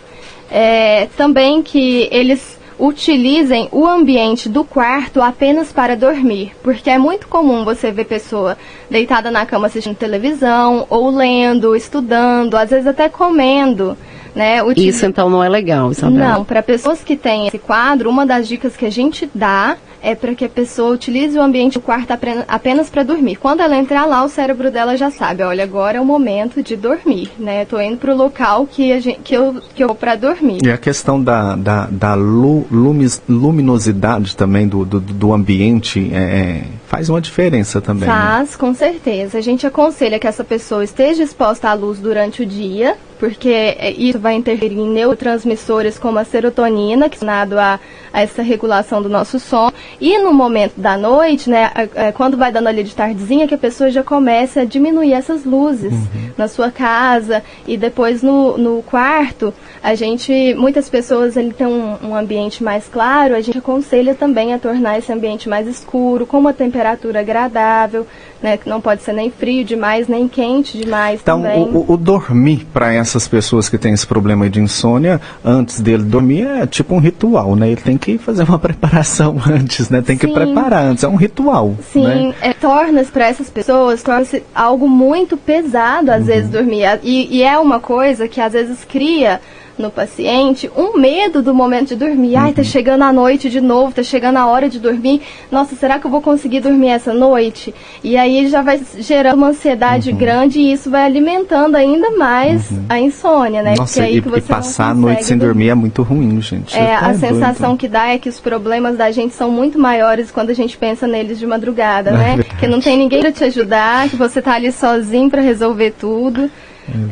É, 0.51 1.09
também 1.17 1.63
que 1.63 2.09
eles 2.13 2.61
utilizem 2.79 3.69
o 3.71 3.87
ambiente 3.87 4.49
do 4.49 4.65
quarto 4.65 5.21
apenas 5.21 5.73
para 5.73 5.97
dormir, 5.97 6.53
porque 6.63 6.91
é 6.91 6.99
muito 6.99 7.29
comum 7.29 7.65
você 7.65 7.91
ver 7.91 8.05
pessoa 8.05 8.57
deitada 8.91 9.31
na 9.31 9.47
cama 9.47 9.67
assistindo 9.67 9.95
televisão, 9.95 10.87
ou 10.91 11.11
lendo, 11.11 11.77
estudando, 11.77 12.57
às 12.57 12.71
vezes 12.71 12.87
até 12.87 13.09
comendo. 13.09 13.97
Né, 14.35 14.63
Utiliza... 14.63 14.97
Isso 14.97 15.07
então 15.07 15.29
não 15.29 15.45
é 15.45 15.49
legal, 15.49 15.91
Isabela? 15.91 16.33
Não, 16.33 16.45
para 16.45 16.63
pessoas 16.63 17.05
que 17.05 17.17
têm 17.17 17.49
esse 17.49 17.59
quadro, 17.59 18.09
uma 18.09 18.25
das 18.25 18.49
dicas 18.49 18.77
que 18.77 18.87
a 18.87 18.91
gente 18.91 19.29
dá 19.35 19.77
é 20.03 20.15
para 20.15 20.35
que 20.35 20.45
a 20.45 20.49
pessoa 20.49 20.93
utilize 20.95 21.39
o 21.39 21.43
ambiente 21.43 21.75
do 21.75 21.81
quarto 21.81 22.11
apenas 22.49 22.91
para 22.91 23.03
dormir. 23.03 23.37
Quando 23.37 23.61
ela 23.61 23.77
entrar 23.77 24.05
lá, 24.05 24.25
o 24.25 24.29
cérebro 24.29 24.71
dela 24.71 24.97
já 24.97 25.11
sabe, 25.11 25.43
olha, 25.43 25.63
agora 25.63 25.99
é 25.99 26.01
o 26.01 26.05
momento 26.05 26.63
de 26.63 26.77
dormir, 26.77 27.31
né? 27.39 27.63
Eu 27.63 27.67
tô 27.67 27.81
indo 27.81 27.97
para 27.97 28.13
o 28.13 28.17
local 28.17 28.67
que, 28.67 28.93
a 28.93 29.01
gente, 29.01 29.21
que, 29.21 29.35
eu, 29.35 29.63
que 29.75 29.83
eu 29.83 29.89
vou 29.89 29.97
para 29.97 30.17
dormir. 30.17 30.59
E 30.65 30.71
a 30.71 30.77
questão 30.77 31.23
da, 31.23 31.55
da, 31.55 31.87
da 31.87 32.15
lu, 32.15 32.67
lumis, 32.71 33.23
luminosidade 33.29 34.37
também 34.37 34.67
do, 34.67 34.85
do, 34.85 35.01
do 35.01 35.33
ambiente 35.33 36.11
é, 36.13 36.19
é 36.19 36.65
faz 36.87 37.09
uma 37.09 37.21
diferença 37.21 37.81
também. 37.81 38.09
Né? 38.09 38.15
Faz, 38.15 38.51
né? 38.51 38.57
com 38.59 38.75
certeza. 38.75 39.39
A 39.39 39.41
gente 39.41 39.67
aconselha 39.67 40.19
que 40.19 40.27
essa 40.27 40.45
pessoa 40.45 40.85
esteja 40.85 41.23
exposta 41.23 41.71
à 41.71 41.75
luz 41.75 41.99
durante 41.99 42.43
o 42.43 42.47
dia, 42.47 42.97
porque 43.23 43.49
é, 43.49 43.93
isso 43.93 44.19
vai 44.19 44.35
interferir 44.35 44.77
em 44.77 44.91
neurotransmissores 44.91 45.97
como 45.97 46.19
a 46.19 46.25
serotonina, 46.25 47.09
que 47.09 47.17
é 47.17 47.23
relacionado 47.23 47.57
a, 47.57 47.79
a 48.13 48.21
essa 48.21 48.43
regulação 48.43 49.01
do 49.01 49.09
nosso 49.09 49.39
sono. 49.39 49.73
E 50.01 50.19
no 50.19 50.33
momento 50.33 50.75
da 50.77 50.97
noite, 50.97 51.49
né, 51.49 51.71
quando 52.15 52.37
vai 52.37 52.51
dando 52.51 52.67
ali 52.67 52.83
de 52.83 52.95
tardezinha, 52.95 53.47
que 53.47 53.55
a 53.55 53.59
pessoa 53.59 53.91
já 53.91 54.03
começa 54.03 54.63
a 54.63 54.65
diminuir 54.65 55.13
essas 55.13 55.45
luzes 55.45 55.93
uhum. 55.93 56.33
na 56.37 56.49
sua 56.49 56.73
casa 56.73 57.45
e 57.65 57.77
depois 57.77 58.25
no, 58.25 58.59
no 58.59 58.83
quarto, 58.83 59.55
a 59.81 59.95
gente, 59.95 60.55
muitas 60.55 60.91
pessoas 60.91 61.37
ele 61.37 61.53
tem 61.53 61.67
um, 61.67 61.97
um 62.03 62.17
ambiente 62.17 62.65
mais 62.65 62.89
claro, 62.89 63.37
a 63.37 63.41
gente 63.41 63.59
aconselha 63.59 64.17
também 64.17 64.53
a 64.53 64.59
tornar 64.59 64.99
esse 64.99 65.13
ambiente 65.13 65.49
mais 65.49 65.69
escuro, 65.69 66.27
com 66.27 66.39
uma 66.39 66.53
temperatura 66.53 67.21
agradável, 67.21 68.05
né, 68.43 68.57
que 68.57 68.69
não 68.69 68.81
pode 68.81 69.03
ser 69.03 69.13
nem 69.13 69.31
frio 69.31 69.65
demais, 69.65 70.09
nem 70.09 70.27
quente 70.29 70.77
demais 70.77 71.21
então, 71.23 71.43
também. 71.43 71.63
Então, 71.63 71.85
o, 71.89 71.93
o, 71.93 71.97
dormir 71.97 72.67
para 72.73 72.93
essas 72.93 73.29
pessoas 73.29 73.69
que 73.69 73.79
têm 73.79 73.93
esse 73.93 74.07
problema 74.07 74.51
de 74.51 74.61
insônia, 74.61 75.21
antes 75.45 75.81
dele 75.81 76.03
dormir, 76.03 76.47
é 76.47 76.67
tipo 76.67 76.95
um 76.95 76.99
ritual, 76.99 77.55
né? 77.55 77.69
Ele 77.69 77.81
tem 77.81 77.97
que 77.97 78.19
fazer 78.19 78.43
uma 78.43 78.59
preparação 78.61 79.37
antes, 79.47 79.89
né? 79.89 80.03
Tem 80.03 80.17
que 80.17 80.27
Sim. 80.27 80.35
preparar 80.35 80.85
antes, 80.85 81.05
é 81.05 81.09
um 81.09 81.17
ritual. 81.17 81.77
Sim, 81.93 82.29
né? 82.29 82.35
é, 82.41 82.53
torna-se 82.53 83.11
para 83.11 83.29
essas 83.29 83.49
pessoas, 83.49 84.03
torna-se 84.03 84.43
algo 84.55 84.89
muito 84.89 85.37
pesado, 85.37 86.11
às 86.11 86.21
uhum. 86.21 86.27
vezes, 86.27 86.51
dormir. 86.51 87.01
E, 87.03 87.39
e 87.39 87.43
é 87.43 87.59
uma 87.59 87.79
coisa 87.79 88.27
que 88.27 88.41
às 88.41 88.53
vezes 88.53 88.85
cria 88.85 89.41
no 89.79 89.91
paciente 89.91 90.71
um 90.77 90.99
medo 90.99 91.43
do 91.43 91.55
momento 91.55 91.89
de 91.89 91.97
dormir. 91.97 92.37
Ai, 92.37 92.53
tá 92.53 92.63
uhum. 92.63 92.65
chegando 92.65 93.03
a 93.03 93.13
noite 93.13 93.49
de 93.51 93.61
novo, 93.61 93.95
tá 93.95 94.03
chegando 94.03 94.37
a 94.37 94.47
hora 94.47 94.69
de 94.69 94.79
dormir. 94.79 95.23
Nossa, 95.51 95.75
será 95.75 95.99
que 95.99 96.07
eu 96.07 96.11
vou 96.11 96.21
conseguir 96.21 96.61
dormir 96.61 96.89
essa 96.89 97.13
noite? 97.13 97.75
E 98.03 98.17
aí 98.17 98.47
já 98.49 98.63
vai 98.63 98.81
gerando 98.99 99.39
uma 99.39 99.49
ansiedade 99.49 100.11
uhum. 100.11 100.17
grande 100.17 100.61
e 100.61 100.73
isso 100.73 100.91
vai 100.91 101.05
alimentando 101.05 101.77
ainda 101.77 102.11
mais 102.11 102.71
uhum. 102.71 102.85
a 102.89 103.01
insônia, 103.01 103.63
né? 103.63 103.75
Nossa, 103.77 104.03
aí 104.03 104.17
e, 104.17 104.19
e 104.19 104.41
passar 104.41 104.91
a 104.91 104.95
noite 104.95 105.25
sem 105.25 105.39
dormir 105.39 105.71
é 105.71 105.75
muito 105.75 106.03
ruim, 106.03 106.41
gente. 106.41 106.77
É, 106.77 106.97
tá 106.99 107.07
a 107.07 107.15
sensação 107.15 107.69
doido. 107.71 107.81
que 107.81 107.89
dá 107.89 108.09
é 108.09 108.19
que 108.19 108.29
os 108.29 108.41
problemas 108.41 108.97
da 108.97 109.11
gente 109.11 109.35
são 109.35 109.51
muito 109.51 109.79
maiores 109.79 110.31
quando 110.31 110.51
a 110.51 110.55
gente 110.55 110.77
pensa 110.77 111.07
neles 111.07 111.39
de 111.39 111.47
madrugada, 111.47 112.11
é 112.11 112.13
né? 112.13 112.37
Verdade. 112.37 112.57
Que 112.57 112.67
não 112.67 112.81
tem 112.81 112.97
ninguém 112.97 113.21
para 113.21 113.33
te 113.33 113.45
ajudar, 113.45 114.09
que 114.09 114.17
você 114.17 114.43
tá 114.43 114.55
ali 114.55 114.71
sozinho 114.73 115.31
para 115.31 115.41
resolver 115.41 115.93
tudo. 115.93 116.51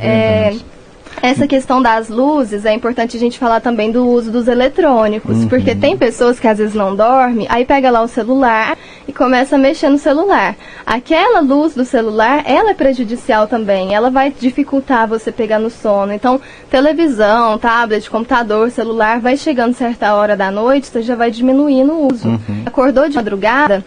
É, 0.00 0.07
é 0.07 0.55
essa 1.23 1.47
questão 1.47 1.83
das 1.83 2.09
luzes, 2.09 2.65
é 2.65 2.73
importante 2.73 3.17
a 3.17 3.21
gente 3.21 3.39
falar 3.39 3.61
também 3.61 3.91
do 3.91 4.07
uso 4.07 4.31
dos 4.31 4.49
eletrônicos, 4.49 5.39
uhum. 5.39 5.49
porque 5.49 5.75
tem 5.75 5.97
pessoas 5.97 6.41
que 6.41 6.49
às 6.49 6.59
vezes 6.59 6.75
não 6.75 6.97
dormem, 6.97 7.47
aí 7.50 7.65
pega 7.65 7.91
lá 7.91 8.03
o 8.03 8.09
celular 8.09 8.77
e 9.07 9.12
começa 9.12 9.57
a 9.57 9.59
mexer 9.59 9.89
no 9.89 9.99
celular. 9.99 10.57
Aquela 10.87 11.41
luz 11.41 11.75
do 11.75 11.85
celular, 11.85 12.43
ela 12.47 12.71
é 12.71 12.75
prejudicial 12.75 13.47
também, 13.47 13.95
ela 13.95 14.11
vai 14.11 14.31
dificultar 14.31 15.07
você 15.07 15.31
pegar 15.31 15.59
no 15.59 15.71
sono. 15.71 16.12
Então, 16.12 16.41
televisão, 16.71 17.59
tablet, 17.59 18.09
computador, 18.11 18.71
celular, 18.71 19.21
vai 19.21 19.37
chegando 19.37 19.75
certa 19.75 20.15
hora 20.15 20.37
da 20.37 20.50
noite, 20.50 20.87
você 20.87 21.03
já 21.03 21.15
vai 21.15 21.31
diminuindo 21.31 21.93
o 21.93 22.12
uso. 22.12 22.29
Uhum. 22.29 22.62
Acordou 22.65 23.09
de 23.09 23.17
madrugada, 23.17 23.85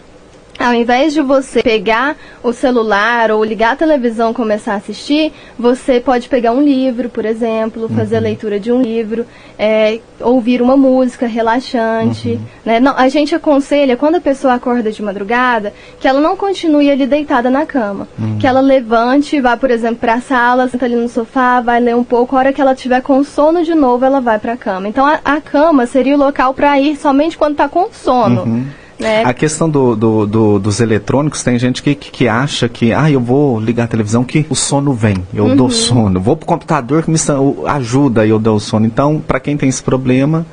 ao 0.58 0.72
invés 0.72 1.12
de 1.12 1.20
você 1.20 1.62
pegar 1.62 2.16
o 2.42 2.52
celular 2.52 3.30
ou 3.30 3.42
ligar 3.42 3.72
a 3.72 3.76
televisão 3.76 4.30
e 4.30 4.34
começar 4.34 4.74
a 4.74 4.76
assistir, 4.76 5.32
você 5.58 6.00
pode 6.00 6.28
pegar 6.28 6.52
um 6.52 6.62
livro, 6.62 7.08
por 7.08 7.24
exemplo, 7.24 7.88
fazer 7.88 8.16
uhum. 8.16 8.20
a 8.20 8.24
leitura 8.24 8.60
de 8.60 8.70
um 8.70 8.80
livro, 8.80 9.26
é, 9.58 10.00
ouvir 10.20 10.62
uma 10.62 10.76
música 10.76 11.26
relaxante. 11.26 12.30
Uhum. 12.30 12.40
Né? 12.64 12.80
Não, 12.80 12.96
a 12.96 13.08
gente 13.08 13.34
aconselha, 13.34 13.96
quando 13.96 14.16
a 14.16 14.20
pessoa 14.20 14.54
acorda 14.54 14.92
de 14.92 15.02
madrugada, 15.02 15.72
que 15.98 16.06
ela 16.06 16.20
não 16.20 16.36
continue 16.36 16.90
ali 16.90 17.06
deitada 17.06 17.50
na 17.50 17.66
cama. 17.66 18.06
Uhum. 18.18 18.38
Que 18.38 18.46
ela 18.46 18.60
levante, 18.60 19.40
vá, 19.40 19.56
por 19.56 19.70
exemplo, 19.70 19.96
para 19.96 20.14
a 20.14 20.20
sala, 20.20 20.68
senta 20.68 20.84
ali 20.84 20.96
no 20.96 21.08
sofá, 21.08 21.60
vai 21.60 21.80
ler 21.80 21.96
um 21.96 22.04
pouco. 22.04 22.36
A 22.36 22.38
hora 22.38 22.52
que 22.52 22.60
ela 22.60 22.74
tiver 22.74 23.02
com 23.02 23.24
sono 23.24 23.64
de 23.64 23.74
novo, 23.74 24.04
ela 24.04 24.20
vai 24.20 24.38
para 24.38 24.52
a 24.52 24.56
cama. 24.56 24.88
Então, 24.88 25.04
a, 25.04 25.20
a 25.24 25.40
cama 25.40 25.86
seria 25.86 26.14
o 26.14 26.18
local 26.18 26.54
para 26.54 26.78
ir 26.78 26.96
somente 26.96 27.36
quando 27.36 27.52
está 27.52 27.68
com 27.68 27.88
sono. 27.92 28.64
Né? 28.98 29.24
A 29.24 29.34
questão 29.34 29.68
do, 29.68 29.96
do, 29.96 30.26
do, 30.26 30.58
dos 30.58 30.80
eletrônicos, 30.80 31.42
tem 31.42 31.58
gente 31.58 31.82
que, 31.82 31.94
que, 31.94 32.28
acha 32.28 32.68
que, 32.68 32.92
ah, 32.92 33.10
eu 33.10 33.20
vou 33.20 33.58
ligar 33.58 33.84
a 33.84 33.88
televisão 33.88 34.22
que 34.22 34.46
o 34.48 34.54
sono 34.54 34.92
vem, 34.92 35.16
eu 35.34 35.46
uhum. 35.46 35.56
dou 35.56 35.70
sono. 35.70 36.20
Vou 36.20 36.36
pro 36.36 36.46
computador 36.46 37.02
que 37.02 37.10
me 37.10 37.18
ajuda 37.66 38.24
e 38.24 38.30
eu 38.30 38.38
dou 38.38 38.60
sono. 38.60 38.86
Então, 38.86 39.20
para 39.20 39.40
quem 39.40 39.56
tem 39.56 39.68
esse 39.68 39.82
problema, 39.82 40.46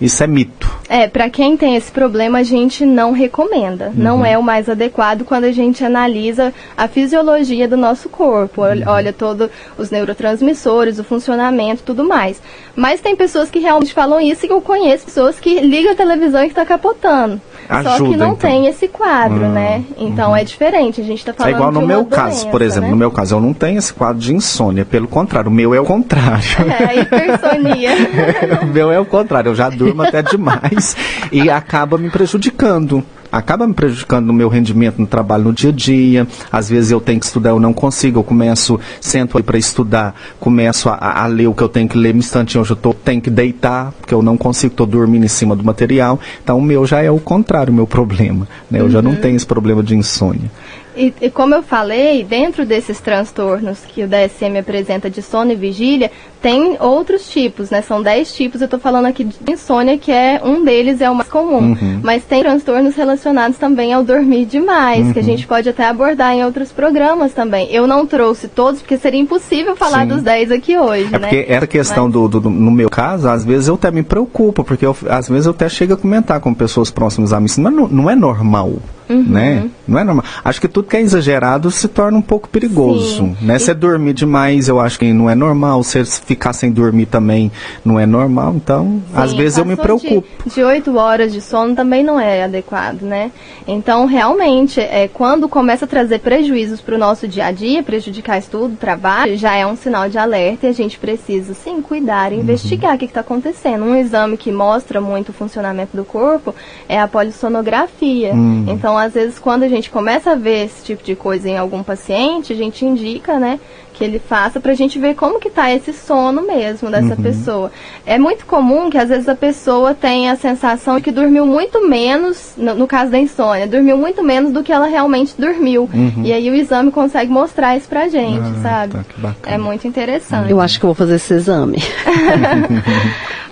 isso 0.00 0.22
é 0.22 0.26
mito. 0.26 0.68
É, 0.88 1.08
para 1.08 1.28
quem 1.28 1.56
tem 1.56 1.76
esse 1.76 1.90
problema, 1.90 2.38
a 2.38 2.42
gente 2.42 2.86
não 2.86 3.12
recomenda. 3.12 3.86
Uhum. 3.86 3.94
Não 3.96 4.24
é 4.24 4.38
o 4.38 4.42
mais 4.42 4.68
adequado 4.68 5.24
quando 5.24 5.44
a 5.44 5.52
gente 5.52 5.84
analisa 5.84 6.54
a 6.76 6.86
fisiologia 6.86 7.66
do 7.66 7.76
nosso 7.76 8.08
corpo. 8.08 8.62
Uhum. 8.62 8.82
Olha 8.86 9.12
todos 9.12 9.50
os 9.76 9.90
neurotransmissores, 9.90 10.98
o 10.98 11.04
funcionamento 11.04 11.82
tudo 11.82 12.04
mais. 12.04 12.40
Mas 12.76 13.00
tem 13.00 13.16
pessoas 13.16 13.50
que 13.50 13.58
realmente 13.58 13.92
falam 13.92 14.20
isso 14.20 14.46
e 14.46 14.48
eu 14.48 14.60
conheço 14.60 15.06
pessoas 15.06 15.40
que 15.40 15.58
ligam 15.60 15.92
a 15.92 15.96
televisão 15.96 16.42
e 16.42 16.44
que 16.44 16.52
está 16.52 16.64
capotando. 16.64 17.40
Ajuda, 17.68 17.90
Só 17.90 17.96
que 17.96 18.16
não 18.16 18.32
então. 18.32 18.36
tem 18.36 18.66
esse 18.66 18.88
quadro, 18.88 19.44
uhum. 19.44 19.52
né? 19.52 19.84
Então 19.98 20.30
uhum. 20.30 20.36
é 20.36 20.44
diferente. 20.44 21.00
A 21.00 21.04
gente 21.04 21.18
está 21.18 21.32
falando. 21.32 21.52
É 21.52 21.56
igual 21.56 21.72
no 21.72 21.86
meu 21.86 22.04
caso, 22.04 22.48
por 22.48 22.62
exemplo. 22.62 22.84
Né? 22.84 22.90
No 22.90 22.96
meu 22.96 23.10
caso, 23.10 23.36
eu 23.36 23.40
não 23.40 23.52
tenho 23.52 23.78
esse 23.78 23.92
quadro 23.92 24.20
de 24.20 24.34
insônia. 24.34 24.84
Pelo 24.84 25.06
contrário, 25.06 25.50
o 25.50 25.52
meu 25.52 25.74
é 25.74 25.80
o 25.80 25.84
contrário. 25.84 26.38
É, 26.78 27.00
hipersonia. 27.00 27.90
o 28.62 28.66
meu 28.66 28.90
é 28.90 28.98
o 28.98 29.04
contrário. 29.04 29.50
Eu 29.50 29.54
já 29.54 29.68
durmo 29.68 30.02
até 30.02 30.22
demais 30.22 30.96
e 31.32 31.50
acaba 31.50 31.98
me 31.98 32.10
prejudicando 32.10 33.04
acaba 33.30 33.66
me 33.66 33.74
prejudicando 33.74 34.26
no 34.26 34.32
meu 34.32 34.48
rendimento 34.48 34.98
no 34.98 35.06
trabalho 35.06 35.44
no 35.44 35.52
dia 35.52 35.70
a 35.70 35.72
dia. 35.72 36.26
Às 36.50 36.68
vezes 36.68 36.90
eu 36.90 37.00
tenho 37.00 37.20
que 37.20 37.26
estudar, 37.26 37.50
eu 37.50 37.60
não 37.60 37.72
consigo, 37.72 38.20
eu 38.20 38.24
começo, 38.24 38.78
sento 39.00 39.36
aí 39.36 39.42
para 39.42 39.58
estudar, 39.58 40.14
começo 40.40 40.88
a, 40.88 41.22
a, 41.22 41.26
ler 41.26 41.46
o 41.46 41.54
que 41.54 41.62
eu 41.62 41.68
tenho 41.68 41.88
que 41.88 41.96
ler, 41.96 42.12
no 42.12 42.20
instantinho 42.20 42.62
hoje 42.62 42.72
eu 42.72 42.76
tô, 42.76 42.92
tenho 42.92 43.20
que 43.20 43.30
deitar, 43.30 43.92
porque 44.00 44.14
eu 44.14 44.22
não 44.22 44.36
consigo, 44.36 44.72
estou 44.72 44.86
dormindo 44.86 45.24
em 45.24 45.28
cima 45.28 45.54
do 45.54 45.64
material. 45.64 46.18
Então 46.42 46.58
o 46.58 46.62
meu 46.62 46.86
já 46.86 47.02
é 47.02 47.10
o 47.10 47.18
contrário, 47.18 47.72
o 47.72 47.76
meu 47.76 47.86
problema. 47.86 48.46
Né? 48.70 48.80
Eu 48.80 48.84
uhum. 48.84 48.90
já 48.90 49.02
não 49.02 49.12
uhum. 49.12 49.16
tenho 49.16 49.36
esse 49.36 49.46
problema 49.46 49.82
de 49.82 49.96
insônia. 49.96 50.50
E, 50.98 51.14
e, 51.20 51.30
como 51.30 51.54
eu 51.54 51.62
falei, 51.62 52.24
dentro 52.24 52.66
desses 52.66 53.00
transtornos 53.00 53.78
que 53.86 54.02
o 54.02 54.08
DSM 54.08 54.58
apresenta 54.58 55.08
de 55.08 55.22
sono 55.22 55.52
e 55.52 55.54
vigília, 55.54 56.10
tem 56.42 56.76
outros 56.80 57.30
tipos, 57.30 57.70
né? 57.70 57.82
São 57.82 58.02
10 58.02 58.34
tipos, 58.34 58.60
eu 58.60 58.64
estou 58.64 58.80
falando 58.80 59.06
aqui 59.06 59.24
de 59.24 59.52
insônia, 59.52 59.96
que 59.96 60.10
é 60.10 60.40
um 60.44 60.64
deles, 60.64 61.00
é 61.00 61.08
o 61.08 61.14
mais 61.14 61.28
comum. 61.28 61.70
Uhum. 61.72 62.00
Mas 62.02 62.24
tem 62.24 62.42
transtornos 62.42 62.96
relacionados 62.96 63.58
também 63.58 63.92
ao 63.92 64.02
dormir 64.02 64.44
demais, 64.44 65.06
uhum. 65.06 65.12
que 65.12 65.18
a 65.20 65.22
uhum. 65.22 65.28
gente 65.28 65.46
pode 65.46 65.68
até 65.68 65.86
abordar 65.86 66.34
em 66.34 66.44
outros 66.44 66.72
programas 66.72 67.32
também. 67.32 67.68
Eu 67.70 67.86
não 67.86 68.04
trouxe 68.04 68.48
todos, 68.48 68.80
porque 68.80 68.98
seria 68.98 69.20
impossível 69.20 69.76
falar 69.76 70.02
Sim. 70.02 70.08
dos 70.08 70.22
10 70.22 70.50
aqui 70.50 70.76
hoje, 70.76 71.08
é 71.14 71.18
né? 71.18 71.28
Porque 71.28 71.46
essa 71.48 71.66
questão 71.66 72.04
Mas... 72.04 72.12
do, 72.12 72.28
do, 72.28 72.50
no 72.50 72.70
meu 72.72 72.90
caso, 72.90 73.28
às 73.28 73.44
vezes 73.44 73.68
eu 73.68 73.74
até 73.74 73.90
me 73.90 74.02
preocupo, 74.02 74.64
porque 74.64 74.84
eu, 74.84 74.96
às 75.08 75.28
vezes 75.28 75.46
eu 75.46 75.52
até 75.52 75.68
chego 75.68 75.94
a 75.94 75.96
comentar 75.96 76.40
com 76.40 76.52
pessoas 76.52 76.90
próximas 76.90 77.32
a 77.32 77.38
mim, 77.38 77.46
isso 77.46 77.60
não 77.60 77.86
é, 77.86 77.88
não 77.88 78.10
é 78.10 78.16
normal. 78.16 78.72
Uhum. 79.08 79.22
Né? 79.22 79.70
Não 79.86 79.98
é 79.98 80.04
normal. 80.04 80.24
Acho 80.44 80.60
que 80.60 80.68
tudo 80.68 80.88
que 80.88 80.96
é 80.96 81.00
exagerado 81.00 81.70
se 81.70 81.88
torna 81.88 82.18
um 82.18 82.22
pouco 82.22 82.48
perigoso. 82.48 83.18
Sim. 83.18 83.36
Né? 83.40 83.58
Se 83.58 83.70
é 83.70 83.74
dormir 83.74 84.12
demais, 84.12 84.68
eu 84.68 84.78
acho 84.78 84.98
que 84.98 85.12
não 85.12 85.30
é 85.30 85.34
normal. 85.34 85.82
Se 85.82 86.04
ficar 86.04 86.52
sem 86.52 86.70
dormir 86.70 87.06
também 87.06 87.50
não 87.84 87.98
é 87.98 88.06
normal. 88.06 88.54
Então, 88.54 88.84
Sim, 88.84 89.02
às 89.14 89.32
vezes 89.32 89.58
eu 89.58 89.64
me 89.64 89.76
preocupo. 89.76 90.26
De 90.46 90.62
oito 90.62 90.96
horas 90.96 91.32
de 91.32 91.40
sono 91.40 91.74
também 91.74 92.02
não 92.02 92.20
é 92.20 92.44
adequado, 92.44 93.02
né? 93.02 93.30
Então, 93.66 94.06
realmente, 94.06 94.80
é, 94.80 95.08
quando 95.08 95.48
começa 95.48 95.84
a 95.84 95.88
trazer 95.88 96.20
prejuízos 96.20 96.80
para 96.80 96.94
o 96.94 96.98
nosso 96.98 97.26
dia 97.26 97.46
a 97.46 97.52
dia, 97.52 97.82
prejudicar 97.82 98.38
estudo, 98.38 98.76
trabalho, 98.76 99.36
já 99.36 99.54
é 99.54 99.66
um 99.66 99.76
sinal 99.76 100.08
de 100.08 100.18
alerta 100.18 100.66
e 100.66 100.70
a 100.70 100.72
gente 100.72 100.98
precisa, 100.98 101.54
sim, 101.54 101.80
cuidar 101.80 102.32
e 102.32 102.36
uhum. 102.36 102.42
investigar 102.42 102.94
o 102.94 102.98
que 102.98 103.04
está 103.04 103.20
acontecendo. 103.20 103.84
Um 103.84 103.96
exame 103.96 104.36
que 104.36 104.50
mostra 104.50 105.00
muito 105.00 105.30
o 105.30 105.32
funcionamento 105.32 105.96
do 105.96 106.04
corpo 106.04 106.54
é 106.88 107.00
a 107.00 107.06
polissonografia. 107.08 108.32
Uhum. 108.32 108.66
Então, 108.68 108.97
às 108.98 109.14
vezes, 109.14 109.38
quando 109.38 109.62
a 109.62 109.68
gente 109.68 109.90
começa 109.90 110.32
a 110.32 110.34
ver 110.34 110.66
esse 110.66 110.84
tipo 110.84 111.02
de 111.02 111.14
coisa 111.14 111.48
em 111.48 111.56
algum 111.56 111.82
paciente, 111.82 112.52
a 112.52 112.56
gente 112.56 112.84
indica, 112.84 113.38
né, 113.38 113.58
que 113.98 114.04
ele 114.04 114.20
faça 114.20 114.60
para 114.60 114.70
a 114.70 114.74
gente 114.74 114.98
ver 114.98 115.16
como 115.16 115.40
que 115.40 115.50
tá 115.50 115.74
esse 115.74 115.92
sono 115.92 116.42
mesmo 116.42 116.88
dessa 116.88 117.16
uhum. 117.16 117.22
pessoa. 117.22 117.72
É 118.06 118.16
muito 118.16 118.46
comum 118.46 118.88
que 118.88 118.96
às 118.96 119.08
vezes 119.08 119.28
a 119.28 119.34
pessoa 119.34 119.92
tenha 119.92 120.32
a 120.32 120.36
sensação 120.36 120.96
de 120.96 121.02
que 121.02 121.10
dormiu 121.10 121.44
muito 121.44 121.86
menos, 121.86 122.52
no, 122.56 122.76
no 122.76 122.86
caso 122.86 123.10
da 123.10 123.18
insônia, 123.18 123.66
dormiu 123.66 123.98
muito 123.98 124.22
menos 124.22 124.52
do 124.52 124.62
que 124.62 124.72
ela 124.72 124.86
realmente 124.86 125.34
dormiu. 125.36 125.90
Uhum. 125.92 126.22
E 126.24 126.32
aí 126.32 126.48
o 126.48 126.54
exame 126.54 126.92
consegue 126.92 127.30
mostrar 127.30 127.76
isso 127.76 127.88
pra 127.88 128.08
gente, 128.08 128.46
ah, 128.58 128.62
sabe? 128.62 128.92
Tá, 129.20 129.34
é 129.44 129.58
muito 129.58 129.88
interessante. 129.88 130.50
Eu 130.50 130.60
acho 130.60 130.78
que 130.78 130.86
vou 130.86 130.94
fazer 130.94 131.16
esse 131.16 131.34
exame. 131.34 131.82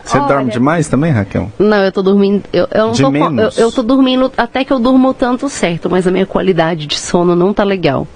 Você 0.06 0.18
Olha, 0.18 0.28
dorme 0.28 0.52
demais 0.52 0.88
também, 0.88 1.10
Raquel? 1.10 1.50
Não, 1.58 1.78
eu 1.78 1.90
tô 1.90 2.00
dormindo. 2.00 2.44
Eu, 2.52 2.68
eu 2.70 2.86
não 2.86 2.92
de 2.92 3.02
tô, 3.02 3.10
menos? 3.10 3.58
Eu, 3.58 3.64
eu 3.64 3.72
tô 3.72 3.82
dormindo 3.82 4.30
até 4.36 4.64
que 4.64 4.72
eu 4.72 4.78
durmo 4.78 5.12
tanto 5.12 5.48
certo, 5.48 5.90
mas 5.90 6.06
a 6.06 6.12
minha 6.12 6.24
qualidade 6.24 6.86
de 6.86 6.96
sono 6.96 7.34
não 7.34 7.52
tá 7.52 7.64
legal. 7.64 8.06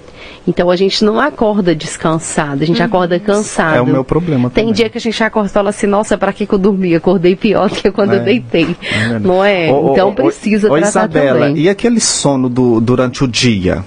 Então 0.47 0.71
a 0.71 0.75
gente 0.75 1.05
não 1.05 1.19
acorda 1.19 1.75
descansado, 1.75 2.63
a 2.63 2.65
gente 2.65 2.79
uhum. 2.79 2.85
acorda 2.85 3.19
cansado. 3.19 3.77
É 3.77 3.81
o 3.81 3.85
meu 3.85 4.03
problema 4.03 4.49
Tem 4.49 4.63
também. 4.63 4.73
dia 4.73 4.89
que 4.89 4.97
a 4.97 5.01
gente 5.01 5.23
acorda 5.23 5.49
e 5.49 5.53
fala 5.53 5.69
assim, 5.69 5.85
nossa, 5.85 6.17
para 6.17 6.33
que, 6.33 6.47
que 6.47 6.53
eu 6.53 6.57
dormi? 6.57 6.95
Acordei 6.95 7.35
pior 7.35 7.69
do 7.69 7.75
que 7.75 7.91
quando 7.91 8.13
é, 8.13 8.17
eu 8.17 8.23
deitei. 8.23 8.75
É 8.81 9.19
não 9.19 9.43
é? 9.43 9.69
então 9.69 10.13
precisa 10.15 10.67
ô, 10.67 10.71
tratar 10.71 10.87
Isabela, 10.87 11.47
também. 11.47 11.63
e 11.63 11.69
aquele 11.69 11.99
sono 11.99 12.49
do, 12.49 12.81
durante 12.81 13.23
o 13.23 13.27
dia? 13.27 13.83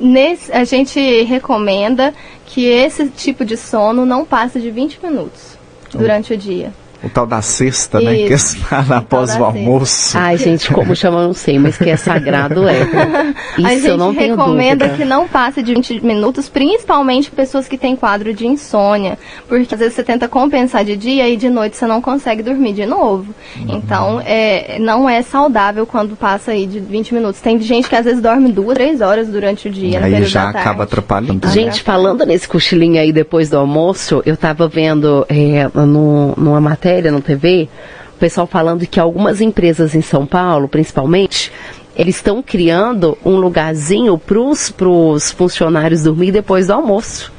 nesse, 0.00 0.52
a 0.52 0.64
gente 0.64 1.22
recomenda 1.22 2.12
que 2.46 2.64
esse 2.64 3.08
tipo 3.08 3.44
de 3.44 3.56
sono 3.56 4.06
não 4.06 4.24
passe 4.24 4.60
de 4.60 4.70
20 4.70 5.00
minutos 5.02 5.58
durante 5.92 6.32
o 6.32 6.36
dia. 6.36 6.72
O 7.06 7.08
tal 7.08 7.26
da 7.26 7.40
cesta, 7.42 8.00
né? 8.00 8.14
Que 8.14 8.34
Isso. 8.34 8.56
fala 8.66 8.98
após 8.98 9.36
o 9.36 9.44
almoço. 9.44 10.16
Ai, 10.18 10.36
gente, 10.36 10.72
como 10.72 10.94
chama, 10.94 11.20
eu 11.20 11.26
não 11.28 11.34
sei, 11.34 11.58
mas 11.58 11.76
que 11.76 11.88
é 11.88 11.96
sagrado 11.96 12.68
é. 12.68 12.82
Isso 13.56 13.66
a 13.66 13.70
gente 13.70 13.86
eu 13.86 13.96
não 13.96 14.14
tenho 14.14 14.36
recomenda 14.36 14.88
que 14.90 15.04
não 15.04 15.26
passe 15.28 15.62
de 15.62 15.74
20 15.74 16.04
minutos, 16.04 16.48
principalmente 16.48 17.30
pessoas 17.30 17.68
que 17.68 17.78
têm 17.78 17.96
quadro 17.96 18.34
de 18.34 18.46
insônia, 18.46 19.18
porque 19.48 19.74
às 19.74 19.80
vezes 19.80 19.94
você 19.94 20.02
tenta 20.02 20.28
compensar 20.28 20.84
de 20.84 20.96
dia 20.96 21.28
e 21.28 21.36
de 21.36 21.48
noite 21.48 21.76
você 21.76 21.86
não 21.86 22.00
consegue 22.00 22.42
dormir 22.42 22.72
de 22.72 22.86
novo. 22.86 23.34
Uhum. 23.56 23.76
Então, 23.76 24.20
é, 24.24 24.78
não 24.78 25.08
é 25.08 25.22
saudável 25.22 25.86
quando 25.86 26.16
passa 26.16 26.52
aí 26.52 26.66
de 26.66 26.80
20 26.80 27.14
minutos. 27.14 27.40
Tem 27.40 27.58
gente 27.60 27.88
que 27.88 27.96
às 27.96 28.04
vezes 28.04 28.20
dorme 28.20 28.52
duas, 28.52 28.74
três 28.74 29.00
horas 29.00 29.28
durante 29.28 29.68
o 29.68 29.70
dia. 29.70 30.04
Aí 30.04 30.24
já 30.24 30.48
acaba 30.50 30.84
atrapalhando. 30.84 31.46
né? 31.46 31.52
Gente, 31.52 31.82
falando 31.82 32.24
nesse 32.24 32.48
cochilinho 32.48 33.00
aí 33.00 33.12
depois 33.12 33.50
do 33.50 33.56
almoço, 33.56 34.22
eu 34.26 34.36
tava 34.36 34.68
vendo 34.68 35.24
é, 35.28 35.68
no, 35.74 36.34
numa 36.36 36.60
matéria 36.60 36.95
no 37.02 37.20
TV, 37.20 37.68
o 38.14 38.18
pessoal 38.18 38.46
falando 38.46 38.86
que 38.86 38.98
algumas 38.98 39.40
empresas 39.40 39.94
em 39.94 40.02
São 40.02 40.26
Paulo, 40.26 40.68
principalmente, 40.68 41.52
eles 41.96 42.16
estão 42.16 42.42
criando 42.42 43.16
um 43.24 43.36
lugarzinho 43.36 44.18
pros, 44.18 44.70
pros 44.70 45.30
funcionários 45.30 46.02
dormir 46.02 46.32
depois 46.32 46.66
do 46.66 46.74
almoço. 46.74 47.32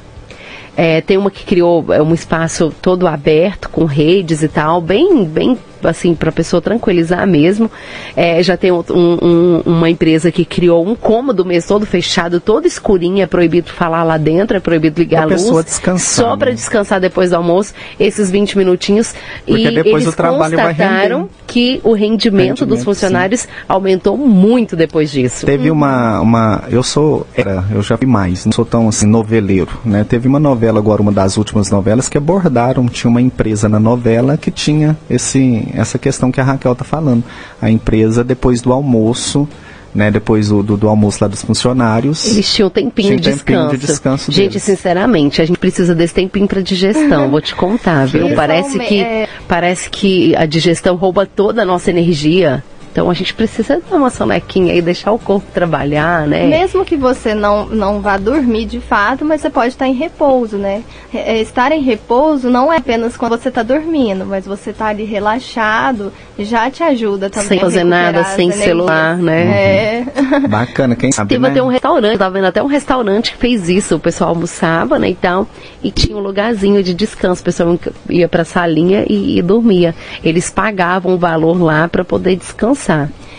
É, 0.76 1.00
tem 1.00 1.16
uma 1.16 1.30
que 1.30 1.44
criou 1.44 1.92
é, 1.92 2.00
um 2.00 2.14
espaço 2.14 2.72
todo 2.80 3.08
aberto, 3.08 3.68
com 3.68 3.84
redes 3.84 4.42
e 4.42 4.48
tal, 4.48 4.80
bem, 4.80 5.24
bem 5.24 5.58
assim, 5.84 6.14
para 6.14 6.30
a 6.30 6.32
pessoa 6.32 6.60
tranquilizar 6.60 7.26
mesmo. 7.26 7.70
É, 8.16 8.42
já 8.42 8.56
tem 8.56 8.72
um- 8.72 8.84
um- 8.90 9.62
uma 9.66 9.90
empresa 9.90 10.30
que 10.32 10.44
criou 10.44 10.86
um 10.86 10.94
cômodo 10.94 11.44
mesmo, 11.44 11.68
todo 11.68 11.86
fechado, 11.86 12.40
todo 12.40 12.66
escurinho, 12.66 13.22
é 13.22 13.26
proibido 13.26 13.70
falar 13.70 14.02
lá 14.04 14.16
dentro, 14.16 14.56
é 14.56 14.60
proibido 14.60 15.00
ligar 15.00 15.18
Pra 15.18 15.26
a 15.26 15.28
luz. 15.30 15.42
pessoa 15.42 15.62
descansar, 15.62 16.24
Só 16.26 16.36
para 16.36 16.50
né? 16.50 16.54
descansar 16.56 17.00
depois 17.00 17.30
do 17.30 17.36
almoço, 17.36 17.72
esses 17.98 18.30
20 18.30 18.56
minutinhos. 18.56 19.14
Porque 19.46 19.62
e 19.68 19.74
depois 19.74 20.02
eles 20.02 20.14
o 20.14 20.16
trabalho 20.16 20.56
vai 20.56 20.66
constataram 20.74 21.28
que 21.46 21.80
o 21.84 21.92
rendimento, 21.92 22.64
dos 22.66 22.78
Rendimento, 22.78 22.84
funcionários 22.84 23.48
aumentou 23.68 24.16
muito 24.16 24.74
depois 24.76 25.10
disso. 25.10 25.44
Teve 25.46 25.70
uma, 25.70 26.20
uma. 26.20 26.64
Eu 26.70 26.82
sou. 26.82 27.26
Era, 27.34 27.64
eu 27.72 27.82
já 27.82 27.96
vi 27.96 28.06
mais, 28.06 28.44
não 28.44 28.52
sou 28.52 28.64
tão 28.64 28.88
assim, 28.88 29.06
noveleiro, 29.06 29.70
né? 29.84 30.04
Teve 30.08 30.28
uma 30.28 30.38
novela 30.38 30.78
agora, 30.78 31.02
uma 31.02 31.12
das 31.12 31.36
últimas 31.36 31.70
novelas, 31.70 32.08
que 32.08 32.16
abordaram, 32.18 32.86
tinha 32.86 33.10
uma 33.10 33.20
empresa 33.20 33.68
na 33.68 33.78
novela 33.80 34.36
que 34.36 34.50
tinha 34.50 34.96
esse, 35.08 35.67
essa 35.74 35.98
questão 35.98 36.30
que 36.32 36.40
a 36.40 36.44
Raquel 36.44 36.74
tá 36.74 36.84
falando. 36.84 37.22
A 37.60 37.70
empresa, 37.70 38.22
depois 38.24 38.60
do 38.60 38.72
almoço, 38.72 39.48
né? 39.94 40.10
Depois 40.10 40.48
do, 40.48 40.62
do, 40.62 40.76
do 40.76 40.88
almoço 40.88 41.18
lá 41.22 41.28
dos 41.28 41.42
funcionários. 41.42 42.26
Eles 42.26 42.52
tinham 42.54 42.68
um 42.68 42.70
tempinho, 42.70 43.08
Tinha 43.08 43.18
de, 43.18 43.38
tempinho 43.38 43.58
descanso. 43.68 43.76
de 43.78 43.86
descanso 43.86 44.32
Gente, 44.32 44.48
deles. 44.50 44.62
sinceramente, 44.62 45.40
a 45.42 45.44
gente 45.46 45.58
precisa 45.58 45.94
desse 45.94 46.14
tempinho 46.14 46.46
para 46.46 46.60
digestão. 46.62 47.30
Vou 47.30 47.40
te 47.40 47.54
contar, 47.54 48.06
viu? 48.06 48.34
Parece 48.34 48.78
que, 48.78 49.00
é- 49.00 49.28
parece 49.48 49.88
que 49.90 50.36
a 50.36 50.44
digestão 50.46 50.94
rouba 50.96 51.24
toda 51.26 51.62
a 51.62 51.64
nossa 51.64 51.90
energia. 51.90 52.62
Então 52.90 53.10
a 53.10 53.14
gente 53.14 53.34
precisa 53.34 53.80
dar 53.88 53.96
uma 53.96 54.10
sonequinha 54.10 54.74
e 54.74 54.82
deixar 54.82 55.12
o 55.12 55.18
corpo 55.18 55.46
trabalhar, 55.52 56.26
né? 56.26 56.46
Mesmo 56.46 56.84
que 56.84 56.96
você 56.96 57.34
não, 57.34 57.66
não 57.66 58.00
vá 58.00 58.16
dormir 58.16 58.66
de 58.66 58.80
fato, 58.80 59.24
mas 59.24 59.40
você 59.40 59.50
pode 59.50 59.68
estar 59.68 59.86
em 59.86 59.94
repouso, 59.94 60.56
né? 60.56 60.82
É, 61.12 61.38
Estar 61.40 61.72
em 61.72 61.82
repouso 61.82 62.50
não 62.50 62.72
é 62.72 62.76
apenas 62.76 63.16
quando 63.16 63.38
você 63.38 63.48
está 63.48 63.62
dormindo, 63.62 64.26
mas 64.26 64.46
você 64.46 64.70
está 64.70 64.86
ali 64.86 65.04
relaxado, 65.04 66.12
já 66.38 66.70
te 66.70 66.82
ajuda 66.82 67.30
também. 67.30 67.48
Sem 67.48 67.58
a 67.58 67.62
fazer 67.62 67.84
nada, 67.84 68.24
sem 68.24 68.50
celular, 68.50 69.16
né? 69.16 69.42
É. 69.42 70.04
Bacana, 70.48 70.94
quem 70.94 71.12
sabe, 71.12 71.30
Teve 71.30 71.42
né? 71.42 71.50
até 71.50 71.62
um 71.62 71.68
restaurante, 71.68 72.18
tava 72.18 72.34
vendo 72.34 72.46
até 72.46 72.62
um 72.62 72.66
restaurante 72.66 73.32
que 73.32 73.38
fez 73.38 73.68
isso. 73.68 73.96
O 73.96 74.00
pessoal 74.00 74.30
almoçava, 74.30 74.98
né, 74.98 75.10
e 75.10 75.14
tal, 75.14 75.46
e 75.82 75.90
tinha 75.90 76.16
um 76.16 76.20
lugarzinho 76.20 76.82
de 76.82 76.94
descanso. 76.94 77.42
O 77.42 77.44
pessoal 77.44 77.78
ia 78.08 78.28
pra 78.28 78.44
salinha 78.44 79.04
e, 79.08 79.38
e 79.38 79.42
dormia. 79.42 79.94
Eles 80.22 80.50
pagavam 80.50 81.14
o 81.14 81.18
valor 81.18 81.60
lá 81.62 81.88
para 81.88 82.04
poder 82.04 82.36
descansar. 82.36 82.77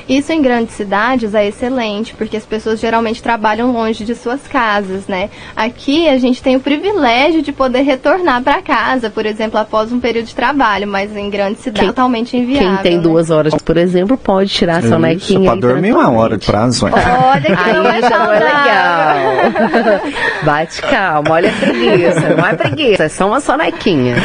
Isso 0.10 0.34
em 0.34 0.42
grandes 0.42 0.74
cidades 0.74 1.36
é 1.36 1.48
excelente, 1.48 2.16
porque 2.16 2.36
as 2.36 2.44
pessoas 2.44 2.80
geralmente 2.80 3.22
trabalham 3.22 3.72
longe 3.72 4.04
de 4.04 4.16
suas 4.16 4.42
casas, 4.48 5.06
né? 5.08 5.30
Aqui 5.56 6.10
a 6.10 6.18
gente 6.18 6.42
tem 6.42 6.56
o 6.56 6.60
privilégio 6.60 7.44
de 7.44 7.52
poder 7.52 7.82
retornar 7.82 8.42
para 8.42 8.60
casa, 8.60 9.12
por 9.12 9.24
exemplo, 9.28 9.60
após 9.60 9.92
um 9.92 10.00
período 10.00 10.26
de 10.26 10.34
trabalho, 10.34 10.88
mas 10.88 11.16
em 11.16 11.30
grandes 11.30 11.62
cidades 11.62 11.84
é 11.84 11.92
totalmente 11.92 12.36
inviável. 12.36 12.70
Quem 12.70 12.78
tem 12.78 12.98
né? 12.98 13.04
duas 13.04 13.30
horas, 13.30 13.54
por 13.54 13.78
exemplo, 13.78 14.18
pode 14.18 14.50
tirar 14.50 14.78
a 14.78 14.80
Isso, 14.80 14.90
sonequinha. 14.90 15.52
pode 15.52 15.66
aí 15.68 15.74
dormir 15.74 15.92
uma 15.92 16.10
hora 16.10 16.40
de 16.40 16.46
prazo. 16.48 16.88
Olha 16.88 17.42
que 17.42 17.52
não 17.52 17.70
é 17.70 17.74
não 17.74 17.92
é 17.92 18.02
saudável. 18.02 18.48
legal. 18.48 20.02
Bate 20.44 20.82
calma, 20.82 21.32
olha 21.34 21.50
a 21.52 21.54
preguiça. 21.54 22.36
Não 22.36 22.48
é 22.48 22.56
preguiça, 22.56 23.04
é 23.04 23.10
só 23.10 23.28
uma 23.28 23.40
sonequinha. 23.40 24.16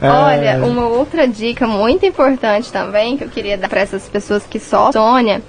Olha, 0.00 0.64
uma 0.64 0.86
outra 0.86 1.26
dica 1.26 1.66
muito 1.66 2.06
importante 2.06 2.70
também 2.70 3.16
que 3.16 3.24
eu 3.24 3.28
queria 3.28 3.58
dar 3.58 3.68
para 3.68 3.80
essas 3.80 4.08
pessoas 4.08 4.44
que 4.48 4.60
sofrem 4.62 4.88
insônia, 4.88 5.42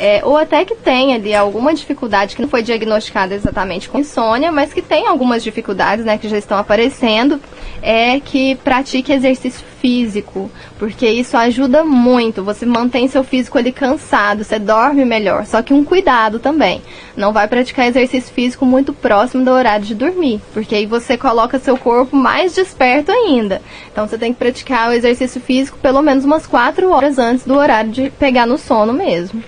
é, 0.00 0.22
ou 0.24 0.38
até 0.38 0.64
que 0.64 0.74
tem 0.74 1.14
ali 1.14 1.34
alguma 1.34 1.74
dificuldade 1.74 2.34
que 2.34 2.40
não 2.40 2.48
foi 2.48 2.62
diagnosticada 2.62 3.34
exatamente 3.34 3.86
com 3.86 3.98
insônia, 3.98 4.50
mas 4.50 4.72
que 4.72 4.80
tem 4.80 5.06
algumas 5.06 5.44
dificuldades, 5.44 6.06
né, 6.06 6.16
que 6.16 6.26
já 6.26 6.38
estão 6.38 6.56
aparecendo, 6.56 7.38
é 7.82 8.18
que 8.18 8.54
pratique 8.56 9.12
exercício 9.12 9.62
físico, 9.78 10.50
porque 10.78 11.06
isso 11.06 11.36
ajuda 11.36 11.84
muito. 11.84 12.42
Você 12.42 12.64
mantém 12.64 13.08
seu 13.08 13.22
físico 13.22 13.58
ali 13.58 13.72
cansado, 13.72 14.42
você 14.42 14.58
dorme 14.58 15.04
melhor. 15.04 15.44
Só 15.44 15.60
que 15.60 15.74
um 15.74 15.84
cuidado 15.84 16.38
também, 16.38 16.80
não 17.14 17.30
vai 17.30 17.46
praticar 17.46 17.86
exercício 17.86 18.32
físico 18.32 18.64
muito 18.64 18.94
próximo 18.94 19.44
do 19.44 19.50
horário 19.50 19.84
de 19.84 19.94
dormir, 19.94 20.40
porque 20.54 20.74
aí 20.74 20.86
você 20.86 21.18
coloca 21.18 21.58
seu 21.58 21.76
corpo 21.76 22.16
mais 22.16 22.54
desperto 22.54 23.12
ainda. 23.12 23.60
Então 23.92 24.08
você 24.08 24.16
tem 24.16 24.32
que 24.32 24.38
praticar 24.38 24.88
o 24.88 24.94
exercício 24.94 25.42
físico 25.42 25.76
pelo 25.76 26.00
menos 26.00 26.24
umas 26.24 26.46
4 26.46 26.90
horas 26.90 27.18
antes 27.18 27.44
do 27.44 27.54
horário 27.54 27.90
de 27.90 28.10
pegar 28.10 28.46
no 28.46 28.56
sono 28.56 28.94
mesmo. 28.94 29.42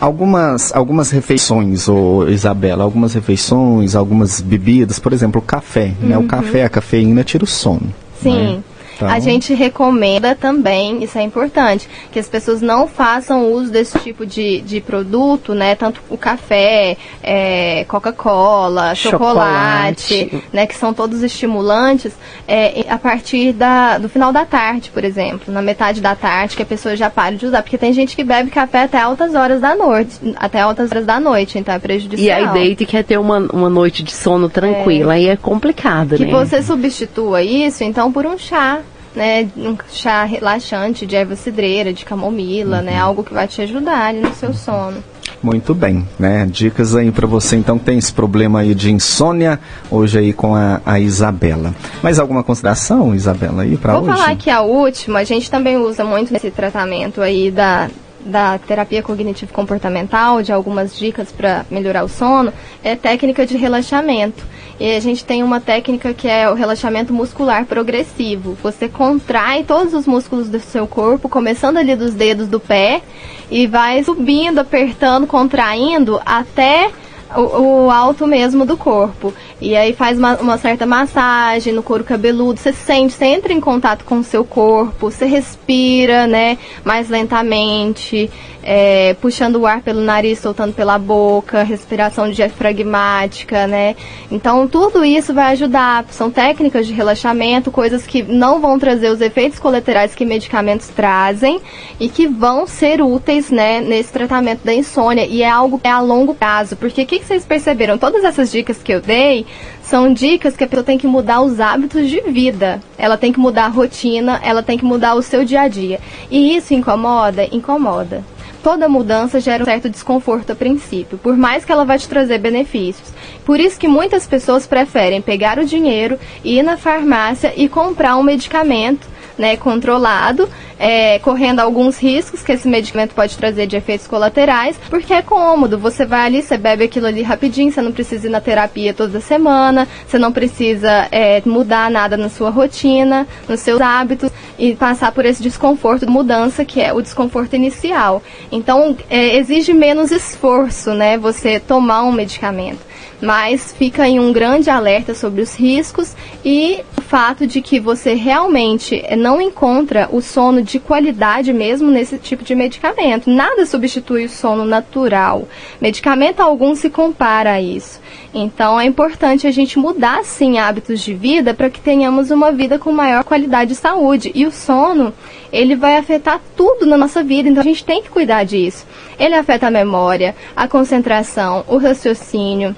Algumas, 0.00 0.72
algumas 0.74 1.10
refeições, 1.10 1.88
ô, 1.88 2.28
Isabela, 2.28 2.84
algumas 2.84 3.14
refeições, 3.14 3.96
algumas 3.96 4.40
bebidas, 4.40 4.98
por 4.98 5.12
exemplo, 5.12 5.40
o 5.40 5.44
café. 5.44 5.92
Né? 6.00 6.16
O 6.16 6.24
café, 6.24 6.64
a 6.64 6.68
cafeína 6.68 7.24
tira 7.24 7.42
o 7.42 7.46
sono. 7.46 7.92
Sim. 8.22 8.56
né? 8.56 8.62
Então- 8.98 9.08
A 9.08 9.18
gente 9.20 9.54
recomenda 9.54 10.34
também, 10.34 11.02
isso 11.04 11.16
é 11.18 11.22
importante, 11.22 11.88
que 12.10 12.18
as 12.18 12.28
pessoas 12.28 12.60
não 12.60 12.86
façam 12.88 13.52
uso 13.52 13.70
desse 13.70 13.98
tipo 14.00 14.26
de, 14.26 14.60
de 14.62 14.80
produto, 14.80 15.54
né? 15.54 15.74
Tanto 15.74 16.00
o 16.10 16.16
café, 16.18 16.96
é, 17.22 17.84
Coca-Cola, 17.86 18.94
chocolate, 18.94 20.18
Chocolate. 20.28 20.44
né? 20.52 20.66
Que 20.66 20.74
são 20.74 20.92
todos 20.92 21.22
estimulantes, 21.22 22.12
é, 22.46 22.84
a 22.88 22.98
partir 22.98 23.52
da, 23.52 23.98
do 23.98 24.08
final 24.08 24.32
da 24.32 24.44
tarde, 24.44 24.90
por 24.92 25.04
exemplo. 25.04 25.52
Na 25.52 25.62
metade 25.62 26.00
da 26.00 26.14
tarde, 26.14 26.56
que 26.56 26.62
a 26.62 26.66
pessoa 26.66 26.96
já 26.96 27.08
para 27.08 27.36
de 27.36 27.46
usar. 27.46 27.62
Porque 27.62 27.78
tem 27.78 27.92
gente 27.92 28.16
que 28.16 28.24
bebe 28.24 28.50
café 28.50 28.82
até 28.82 28.98
altas 28.98 29.34
horas 29.34 29.60
da 29.60 29.74
noite. 29.76 30.14
Até 30.36 30.60
altas 30.60 30.90
horas 30.90 31.06
da 31.06 31.20
noite, 31.20 31.58
então 31.58 31.74
é 31.74 31.78
prejudicial. 31.78 32.26
E 32.26 32.30
aí 32.30 32.48
deita 32.52 32.82
e 32.82 32.86
quer 32.86 33.04
ter 33.04 33.18
uma, 33.18 33.38
uma 33.52 33.68
noite 33.70 34.02
de 34.02 34.12
sono 34.12 34.48
tranquila. 34.48 35.12
Aí 35.14 35.28
é 35.28 35.36
complicado, 35.36 36.16
Que 36.16 36.24
né? 36.26 36.32
você 36.32 36.62
substitua 36.62 37.42
isso, 37.42 37.84
então, 37.84 38.10
por 38.12 38.26
um 38.26 38.36
chá, 38.38 38.80
né? 39.14 39.48
Um 39.56 39.76
chá 39.90 40.24
relaxante 40.24 41.06
de 41.06 41.16
erva 41.16 41.36
cidreira, 41.36 41.92
de 41.92 42.04
camomila, 42.04 42.78
Uhum. 42.78 42.84
né? 42.84 42.98
Algo 42.98 43.22
que 43.24 43.32
vai 43.34 43.46
te 43.48 43.62
ajudar 43.62 44.06
ali 44.06 44.20
no 44.20 44.32
seu 44.34 44.52
sono. 44.54 45.02
Muito 45.42 45.72
bem, 45.74 46.06
né? 46.18 46.48
Dicas 46.50 46.96
aí 46.96 47.12
pra 47.12 47.26
você 47.26 47.54
então 47.56 47.78
que 47.78 47.84
tem 47.84 47.96
esse 47.98 48.12
problema 48.12 48.60
aí 48.60 48.74
de 48.74 48.90
insônia, 48.90 49.60
hoje 49.90 50.18
aí 50.18 50.32
com 50.32 50.54
a, 50.54 50.80
a 50.84 50.98
Isabela. 50.98 51.72
Mais 52.02 52.18
alguma 52.18 52.42
consideração, 52.42 53.14
Isabela, 53.14 53.62
aí 53.62 53.76
pra 53.76 53.92
Vou 53.94 54.02
hoje? 54.08 54.18
falar 54.18 54.34
que 54.36 54.50
a 54.50 54.62
última, 54.62 55.20
a 55.20 55.24
gente 55.24 55.48
também 55.48 55.76
usa 55.76 56.02
muito 56.04 56.32
nesse 56.32 56.50
tratamento 56.50 57.20
aí 57.20 57.52
da, 57.52 57.88
da 58.20 58.58
terapia 58.58 59.02
cognitivo-comportamental, 59.02 60.42
de 60.42 60.52
algumas 60.52 60.96
dicas 60.96 61.30
para 61.30 61.64
melhorar 61.70 62.04
o 62.04 62.08
sono, 62.08 62.52
é 62.82 62.94
técnica 62.96 63.46
de 63.46 63.56
relaxamento. 63.56 64.44
E 64.80 64.94
a 64.94 65.00
gente 65.00 65.24
tem 65.24 65.42
uma 65.42 65.60
técnica 65.60 66.14
que 66.14 66.28
é 66.28 66.48
o 66.48 66.54
relaxamento 66.54 67.12
muscular 67.12 67.64
progressivo. 67.64 68.56
Você 68.62 68.88
contrai 68.88 69.64
todos 69.64 69.92
os 69.92 70.06
músculos 70.06 70.48
do 70.48 70.60
seu 70.60 70.86
corpo, 70.86 71.28
começando 71.28 71.78
ali 71.78 71.96
dos 71.96 72.14
dedos 72.14 72.46
do 72.46 72.60
pé, 72.60 73.02
e 73.50 73.66
vai 73.66 74.04
subindo, 74.04 74.58
apertando, 74.60 75.26
contraindo 75.26 76.20
até 76.24 76.90
o, 77.36 77.86
o 77.86 77.90
alto 77.90 78.26
mesmo 78.26 78.64
do 78.64 78.76
corpo. 78.76 79.32
E 79.60 79.76
aí 79.76 79.92
faz 79.92 80.18
uma, 80.18 80.36
uma 80.36 80.58
certa 80.58 80.86
massagem 80.86 81.72
no 81.72 81.82
couro 81.82 82.04
cabeludo. 82.04 82.60
Você 82.60 82.72
sente, 82.72 83.12
você 83.12 83.26
entra 83.26 83.52
em 83.52 83.60
contato 83.60 84.04
com 84.04 84.18
o 84.18 84.24
seu 84.24 84.44
corpo, 84.44 85.10
você 85.10 85.26
respira, 85.26 86.26
né? 86.26 86.56
Mais 86.84 87.08
lentamente, 87.08 88.30
é, 88.62 89.14
puxando 89.20 89.56
o 89.56 89.66
ar 89.66 89.80
pelo 89.80 90.00
nariz, 90.00 90.38
soltando 90.38 90.74
pela 90.74 90.98
boca, 90.98 91.62
respiração 91.62 92.30
diafragmática, 92.30 93.66
né? 93.66 93.96
Então 94.30 94.68
tudo 94.68 95.04
isso 95.04 95.34
vai 95.34 95.52
ajudar. 95.52 96.04
São 96.10 96.30
técnicas 96.30 96.86
de 96.86 96.92
relaxamento, 96.92 97.70
coisas 97.70 98.06
que 98.06 98.22
não 98.22 98.60
vão 98.60 98.78
trazer 98.78 99.10
os 99.10 99.20
efeitos 99.20 99.58
colaterais 99.58 100.14
que 100.14 100.24
medicamentos 100.24 100.88
trazem 100.88 101.60
e 101.98 102.08
que 102.08 102.26
vão 102.26 102.66
ser 102.66 103.02
úteis, 103.02 103.50
né? 103.50 103.80
Nesse 103.80 104.12
tratamento 104.12 104.64
da 104.64 104.72
insônia. 104.72 105.26
E 105.26 105.42
é 105.42 105.50
algo 105.50 105.80
é 105.82 105.90
a 105.90 106.00
longo 106.00 106.34
prazo. 106.34 106.76
Porque 106.76 107.02
o 107.02 107.06
que, 107.18 107.26
vocês 107.26 107.44
perceberam? 107.44 107.98
Todas 107.98 108.24
essas 108.24 108.50
dicas 108.50 108.82
que 108.82 108.92
eu 108.92 109.00
dei 109.00 109.46
são 109.82 110.12
dicas 110.12 110.56
que 110.56 110.64
a 110.64 110.66
pessoa 110.66 110.84
tem 110.84 110.98
que 110.98 111.06
mudar 111.06 111.40
os 111.40 111.60
hábitos 111.60 112.08
de 112.08 112.20
vida. 112.22 112.80
Ela 112.96 113.16
tem 113.16 113.32
que 113.32 113.40
mudar 113.40 113.66
a 113.66 113.68
rotina, 113.68 114.40
ela 114.42 114.62
tem 114.62 114.78
que 114.78 114.84
mudar 114.84 115.14
o 115.14 115.22
seu 115.22 115.44
dia 115.44 115.62
a 115.62 115.68
dia. 115.68 116.00
E 116.30 116.56
isso 116.56 116.74
incomoda? 116.74 117.48
Incomoda 117.52 118.24
toda 118.62 118.88
mudança 118.88 119.40
gera 119.40 119.62
um 119.62 119.66
certo 119.66 119.88
desconforto 119.88 120.50
a 120.50 120.54
princípio, 120.54 121.16
por 121.16 121.36
mais 121.36 121.64
que 121.64 121.72
ela 121.72 121.84
vai 121.84 121.98
te 121.98 122.08
trazer 122.08 122.38
benefícios. 122.38 123.14
Por 123.44 123.58
isso 123.58 123.78
que 123.78 123.88
muitas 123.88 124.26
pessoas 124.26 124.66
preferem 124.66 125.22
pegar 125.22 125.58
o 125.58 125.64
dinheiro, 125.64 126.18
ir 126.44 126.62
na 126.62 126.76
farmácia 126.76 127.52
e 127.56 127.68
comprar 127.68 128.16
um 128.16 128.22
medicamento 128.22 129.06
né, 129.38 129.56
controlado, 129.56 130.48
é, 130.78 131.18
correndo 131.20 131.60
alguns 131.60 131.98
riscos 131.98 132.42
que 132.42 132.52
esse 132.52 132.68
medicamento 132.68 133.14
pode 133.14 133.36
trazer 133.36 133.66
de 133.66 133.76
efeitos 133.76 134.06
colaterais, 134.06 134.78
porque 134.90 135.12
é 135.14 135.22
cômodo. 135.22 135.78
Você 135.78 136.04
vai 136.04 136.26
ali, 136.26 136.42
você 136.42 136.56
bebe 136.56 136.84
aquilo 136.84 137.06
ali 137.06 137.22
rapidinho, 137.22 137.70
você 137.70 137.80
não 137.80 137.92
precisa 137.92 138.26
ir 138.26 138.30
na 138.30 138.40
terapia 138.40 138.92
toda 138.92 139.20
semana, 139.20 139.86
você 140.06 140.18
não 140.18 140.32
precisa 140.32 141.08
é, 141.10 141.42
mudar 141.46 141.90
nada 141.90 142.16
na 142.16 142.28
sua 142.28 142.50
rotina, 142.50 143.26
nos 143.48 143.60
seus 143.60 143.80
hábitos 143.80 144.30
e 144.58 144.74
passar 144.74 145.12
por 145.12 145.24
esse 145.24 145.42
desconforto 145.42 146.04
de 146.04 146.12
mudança 146.12 146.64
que 146.64 146.80
é 146.80 146.92
o 146.92 147.00
desconforto 147.00 147.54
inicial. 147.54 148.22
Então, 148.50 148.96
é, 149.08 149.36
exige 149.36 149.72
menos 149.72 150.10
esforço, 150.10 150.92
né, 150.94 151.16
você 151.16 151.60
tomar 151.60 152.02
um 152.02 152.12
medicamento 152.12 152.87
mas 153.20 153.72
fica 153.72 154.08
em 154.08 154.20
um 154.20 154.32
grande 154.32 154.70
alerta 154.70 155.14
sobre 155.14 155.42
os 155.42 155.54
riscos 155.54 156.14
e 156.44 156.80
o 156.96 157.00
fato 157.02 157.46
de 157.46 157.60
que 157.60 157.80
você 157.80 158.14
realmente 158.14 159.02
não 159.16 159.40
encontra 159.40 160.08
o 160.12 160.20
sono 160.20 160.62
de 160.62 160.78
qualidade 160.78 161.52
mesmo 161.52 161.90
nesse 161.90 162.18
tipo 162.18 162.44
de 162.44 162.54
medicamento. 162.54 163.30
Nada 163.30 163.66
substitui 163.66 164.26
o 164.26 164.28
sono 164.28 164.64
natural. 164.64 165.48
Medicamento 165.80 166.40
algum 166.40 166.74
se 166.74 166.88
compara 166.88 167.52
a 167.52 167.60
isso. 167.60 168.00
Então 168.32 168.78
é 168.78 168.84
importante 168.84 169.46
a 169.46 169.50
gente 169.50 169.78
mudar 169.78 170.24
sim 170.24 170.58
hábitos 170.58 171.00
de 171.00 171.14
vida 171.14 171.54
para 171.54 171.70
que 171.70 171.80
tenhamos 171.80 172.30
uma 172.30 172.52
vida 172.52 172.78
com 172.78 172.92
maior 172.92 173.24
qualidade 173.24 173.70
de 173.70 173.76
saúde. 173.76 174.30
E 174.34 174.46
o 174.46 174.52
sono, 174.52 175.12
ele 175.52 175.74
vai 175.74 175.96
afetar 175.96 176.40
tudo 176.56 176.86
na 176.86 176.96
nossa 176.96 177.22
vida, 177.22 177.48
então 177.48 177.62
a 177.62 177.64
gente 177.64 177.84
tem 177.84 178.02
que 178.02 178.10
cuidar 178.10 178.44
disso. 178.44 178.86
Ele 179.18 179.34
afeta 179.34 179.66
a 179.66 179.70
memória, 179.70 180.36
a 180.54 180.68
concentração, 180.68 181.64
o 181.66 181.78
raciocínio, 181.78 182.76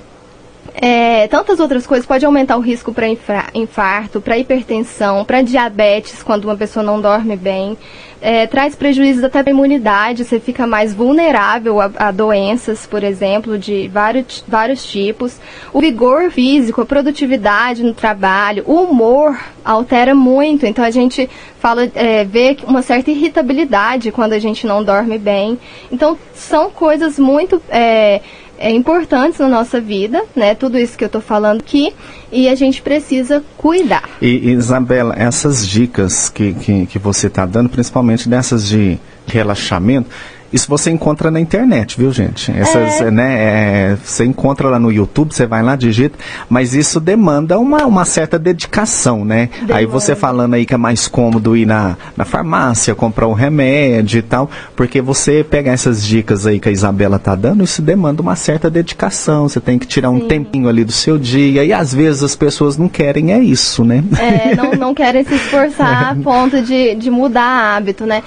é, 0.74 1.26
tantas 1.28 1.60
outras 1.60 1.86
coisas, 1.86 2.06
pode 2.06 2.24
aumentar 2.24 2.56
o 2.56 2.60
risco 2.60 2.92
para 2.92 3.06
infarto, 3.54 4.20
para 4.20 4.38
hipertensão, 4.38 5.24
para 5.24 5.42
diabetes, 5.42 6.22
quando 6.22 6.44
uma 6.44 6.56
pessoa 6.56 6.82
não 6.82 7.00
dorme 7.00 7.36
bem. 7.36 7.76
É, 8.22 8.46
traz 8.46 8.74
prejuízos 8.74 9.24
até 9.24 9.42
para 9.42 9.50
a 9.50 9.54
imunidade, 9.54 10.26
você 10.26 10.38
fica 10.38 10.66
mais 10.66 10.92
vulnerável 10.92 11.80
a, 11.80 11.90
a, 11.96 12.10
doenças, 12.10 12.86
por 12.86 13.02
exemplo, 13.02 13.58
de 13.58 13.88
vários, 13.88 14.44
vários 14.46 14.84
tipos. 14.84 15.38
O 15.72 15.80
vigor 15.80 16.30
físico, 16.30 16.82
a 16.82 16.86
produtividade 16.86 17.82
no 17.82 17.94
trabalho, 17.94 18.62
o 18.66 18.74
humor 18.74 19.38
altera 19.64 20.14
muito, 20.14 20.66
então 20.66 20.84
a 20.84 20.90
gente 20.90 21.30
fala, 21.58 21.90
é, 21.94 22.24
vê 22.24 22.58
uma 22.66 22.82
certa 22.82 23.10
irritabilidade 23.10 24.12
quando 24.12 24.34
a 24.34 24.38
gente 24.38 24.66
não 24.66 24.84
dorme 24.84 25.16
bem. 25.16 25.58
Então, 25.90 26.18
são 26.34 26.70
coisas 26.70 27.18
muito. 27.18 27.60
É, 27.70 28.20
é, 28.60 28.70
importantes 28.70 29.40
na 29.40 29.48
nossa 29.48 29.80
vida, 29.80 30.22
né? 30.36 30.54
Tudo 30.54 30.78
isso 30.78 30.96
que 30.96 31.02
eu 31.02 31.06
estou 31.06 31.22
falando 31.22 31.60
aqui, 31.60 31.94
e 32.30 32.46
a 32.46 32.54
gente 32.54 32.82
precisa 32.82 33.42
cuidar. 33.56 34.08
E, 34.20 34.50
Isabela, 34.50 35.14
essas 35.16 35.66
dicas 35.66 36.28
que, 36.28 36.52
que, 36.52 36.86
que 36.86 36.98
você 36.98 37.28
está 37.28 37.46
dando, 37.46 37.70
principalmente 37.70 38.28
dessas 38.28 38.68
de 38.68 38.98
relaxamento, 39.26 40.10
isso 40.52 40.68
você 40.68 40.90
encontra 40.90 41.30
na 41.30 41.40
internet, 41.40 41.96
viu, 41.96 42.12
gente? 42.12 42.50
Essas, 42.50 43.00
é. 43.00 43.10
né, 43.10 43.36
é, 43.38 43.96
você 44.02 44.24
encontra 44.24 44.68
lá 44.68 44.78
no 44.78 44.90
YouTube, 44.90 45.32
você 45.32 45.46
vai 45.46 45.62
lá, 45.62 45.76
digita, 45.76 46.18
mas 46.48 46.74
isso 46.74 46.98
demanda 46.98 47.58
uma, 47.58 47.86
uma 47.86 48.04
certa 48.04 48.38
dedicação, 48.38 49.24
né? 49.24 49.48
Demanda. 49.52 49.76
Aí 49.76 49.86
você 49.86 50.16
falando 50.16 50.54
aí 50.54 50.66
que 50.66 50.74
é 50.74 50.76
mais 50.76 51.06
cômodo 51.06 51.56
ir 51.56 51.66
na, 51.66 51.96
na 52.16 52.24
farmácia, 52.24 52.94
comprar 52.94 53.28
um 53.28 53.32
remédio 53.32 54.18
e 54.18 54.22
tal, 54.22 54.50
porque 54.74 55.00
você 55.00 55.44
pegar 55.44 55.72
essas 55.72 56.04
dicas 56.04 56.46
aí 56.46 56.58
que 56.58 56.68
a 56.68 56.72
Isabela 56.72 57.18
tá 57.18 57.34
dando, 57.36 57.62
isso 57.62 57.80
demanda 57.80 58.20
uma 58.20 58.34
certa 58.34 58.68
dedicação, 58.68 59.48
você 59.48 59.60
tem 59.60 59.78
que 59.78 59.86
tirar 59.86 60.10
um 60.10 60.22
Sim. 60.22 60.28
tempinho 60.28 60.68
ali 60.68 60.84
do 60.84 60.92
seu 60.92 61.16
dia, 61.16 61.64
e 61.64 61.72
às 61.72 61.94
vezes 61.94 62.24
as 62.24 62.34
pessoas 62.34 62.76
não 62.76 62.88
querem, 62.88 63.32
é 63.32 63.38
isso, 63.38 63.84
né? 63.84 64.02
É, 64.18 64.56
não, 64.56 64.72
não 64.90 64.94
querem 64.94 65.22
se 65.22 65.34
esforçar 65.34 66.10
a 66.10 66.14
ponto 66.20 66.60
de, 66.62 66.96
de 66.96 67.10
mudar 67.10 67.76
hábito, 67.76 68.04
né? 68.04 68.22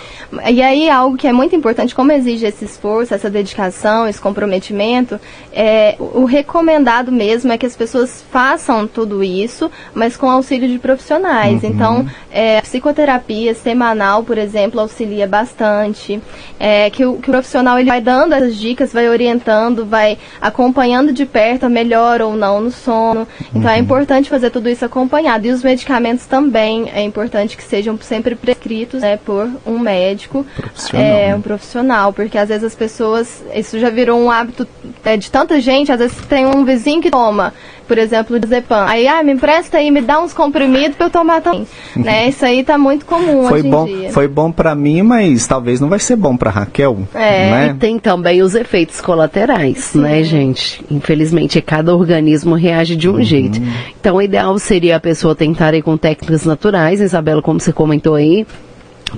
E 0.50 0.62
aí 0.62 0.90
algo 0.90 1.18
que 1.18 1.28
é 1.28 1.34
muito 1.34 1.54
importante, 1.54 1.94
como 1.94 2.13
exige 2.14 2.46
esse 2.46 2.66
esforço, 2.66 3.14
essa 3.14 3.30
dedicação, 3.30 4.08
esse 4.08 4.20
comprometimento, 4.20 5.20
é, 5.52 5.96
o 6.00 6.26
recomendado 6.26 7.12
mesmo 7.12 7.52
é 7.52 7.58
que 7.58 7.66
as 7.66 7.76
pessoas 7.76 8.24
façam 8.32 8.88
tudo 8.88 9.24
isso, 9.24 9.70
mas 9.94 10.16
com 10.18 10.30
auxílio 10.30 10.68
de 10.68 10.80
profissionais. 10.80 11.64
Uhum. 11.64 11.70
Então, 11.70 12.08
é, 12.32 12.60
a 12.60 12.62
psicoterapia 12.62 13.54
semanal, 13.54 14.24
por 14.24 14.38
exemplo, 14.38 14.80
auxilia 14.80 15.28
bastante. 15.28 16.22
É, 16.60 16.90
que, 16.90 17.06
o, 17.06 17.18
que 17.18 17.30
o 17.30 17.32
profissional 17.32 17.78
ele 17.78 17.90
vai 17.90 18.02
dando 18.02 18.34
essas 18.34 18.56
dicas, 18.56 18.94
vai 18.94 19.10
orientando, 19.10 19.86
vai 19.86 20.18
acompanhando 20.42 21.12
de 21.12 21.26
perto 21.26 21.66
a 21.66 21.70
melhor 21.70 22.22
ou 22.22 22.36
não 22.36 22.62
no 22.62 22.72
sono. 22.72 23.28
Então, 23.50 23.70
é 23.70 23.74
uhum. 23.74 23.78
é 23.78 23.80
importante 23.80 24.30
fazer 24.30 24.50
tudo 24.50 24.70
isso 24.70 24.86
acompanhado. 24.86 25.46
E 25.46 25.52
os 25.52 25.64
medicamentos 25.64 26.26
também 26.26 26.90
é 26.94 27.02
importante 27.02 27.58
que 27.58 27.64
sejam 27.64 27.98
sempre 28.02 28.36
prescritos 28.36 29.02
né, 29.02 29.18
por 29.18 29.50
um 29.66 29.80
médico, 29.80 30.46
profissional, 30.64 31.06
é, 31.06 31.28
né? 31.28 31.36
um 31.36 31.42
profissional 32.04 32.12
porque 32.12 32.38
às 32.38 32.50
vezes 32.50 32.64
as 32.64 32.76
pessoas, 32.76 33.44
isso 33.56 33.80
já 33.80 33.90
virou 33.90 34.20
um 34.20 34.30
hábito 34.30 34.68
é, 35.06 35.16
de 35.16 35.32
tanta 35.32 35.62
gente, 35.62 35.92
às 35.92 36.00
vezes 36.00 36.18
tem 36.28 36.46
um 36.46 36.66
vizinho 36.66 37.02
que 37.02 37.12
toma, 37.12 37.54
por 37.88 37.98
exemplo, 37.98 38.38
o 38.38 38.48
Zepan. 38.48 38.86
Aí, 38.88 39.08
ah, 39.08 39.24
me 39.24 39.34
empresta 39.34 39.78
aí, 39.78 39.92
me 39.92 40.02
dá 40.02 40.20
uns 40.20 40.34
comprimidos 40.34 40.96
para 40.98 41.06
eu 41.06 41.10
tomar 41.10 41.42
também. 41.42 41.68
né? 41.96 42.30
Isso 42.30 42.46
aí 42.46 42.64
tá 42.64 42.78
muito 42.78 43.06
comum 43.06 43.48
foi 43.48 43.60
hoje 43.60 43.70
bom, 43.70 43.88
em 43.88 43.98
dia. 43.98 44.12
Foi 44.12 44.28
bom 44.28 44.52
para 44.52 44.74
mim, 44.76 45.02
mas 45.04 45.46
talvez 45.46 45.80
não 45.80 45.90
vai 45.90 46.00
ser 46.00 46.16
bom 46.16 46.36
para 46.36 46.50
Raquel. 46.50 47.08
É, 47.14 47.52
né? 47.52 47.68
e 47.68 47.74
tem 47.80 48.00
também 48.00 48.42
os 48.42 48.56
efeitos 48.56 49.00
colaterais, 49.00 49.78
Sim. 49.78 50.02
né, 50.02 50.24
gente? 50.24 50.84
Infelizmente, 50.90 51.62
cada 51.62 51.96
organismo 51.96 52.56
reage 52.56 52.96
de 52.96 53.10
um 53.10 53.16
uhum. 53.16 53.24
jeito. 53.24 53.62
Então, 54.00 54.16
o 54.16 54.22
ideal 54.22 54.58
seria 54.60 54.98
a 54.98 55.00
pessoa 55.00 55.36
tentar 55.36 55.74
ir 55.74 55.82
com 55.82 55.98
técnicas 55.98 56.46
naturais, 56.46 57.00
Isabela, 57.00 57.42
como 57.42 57.60
você 57.60 57.74
comentou 57.74 58.16
aí, 58.16 58.46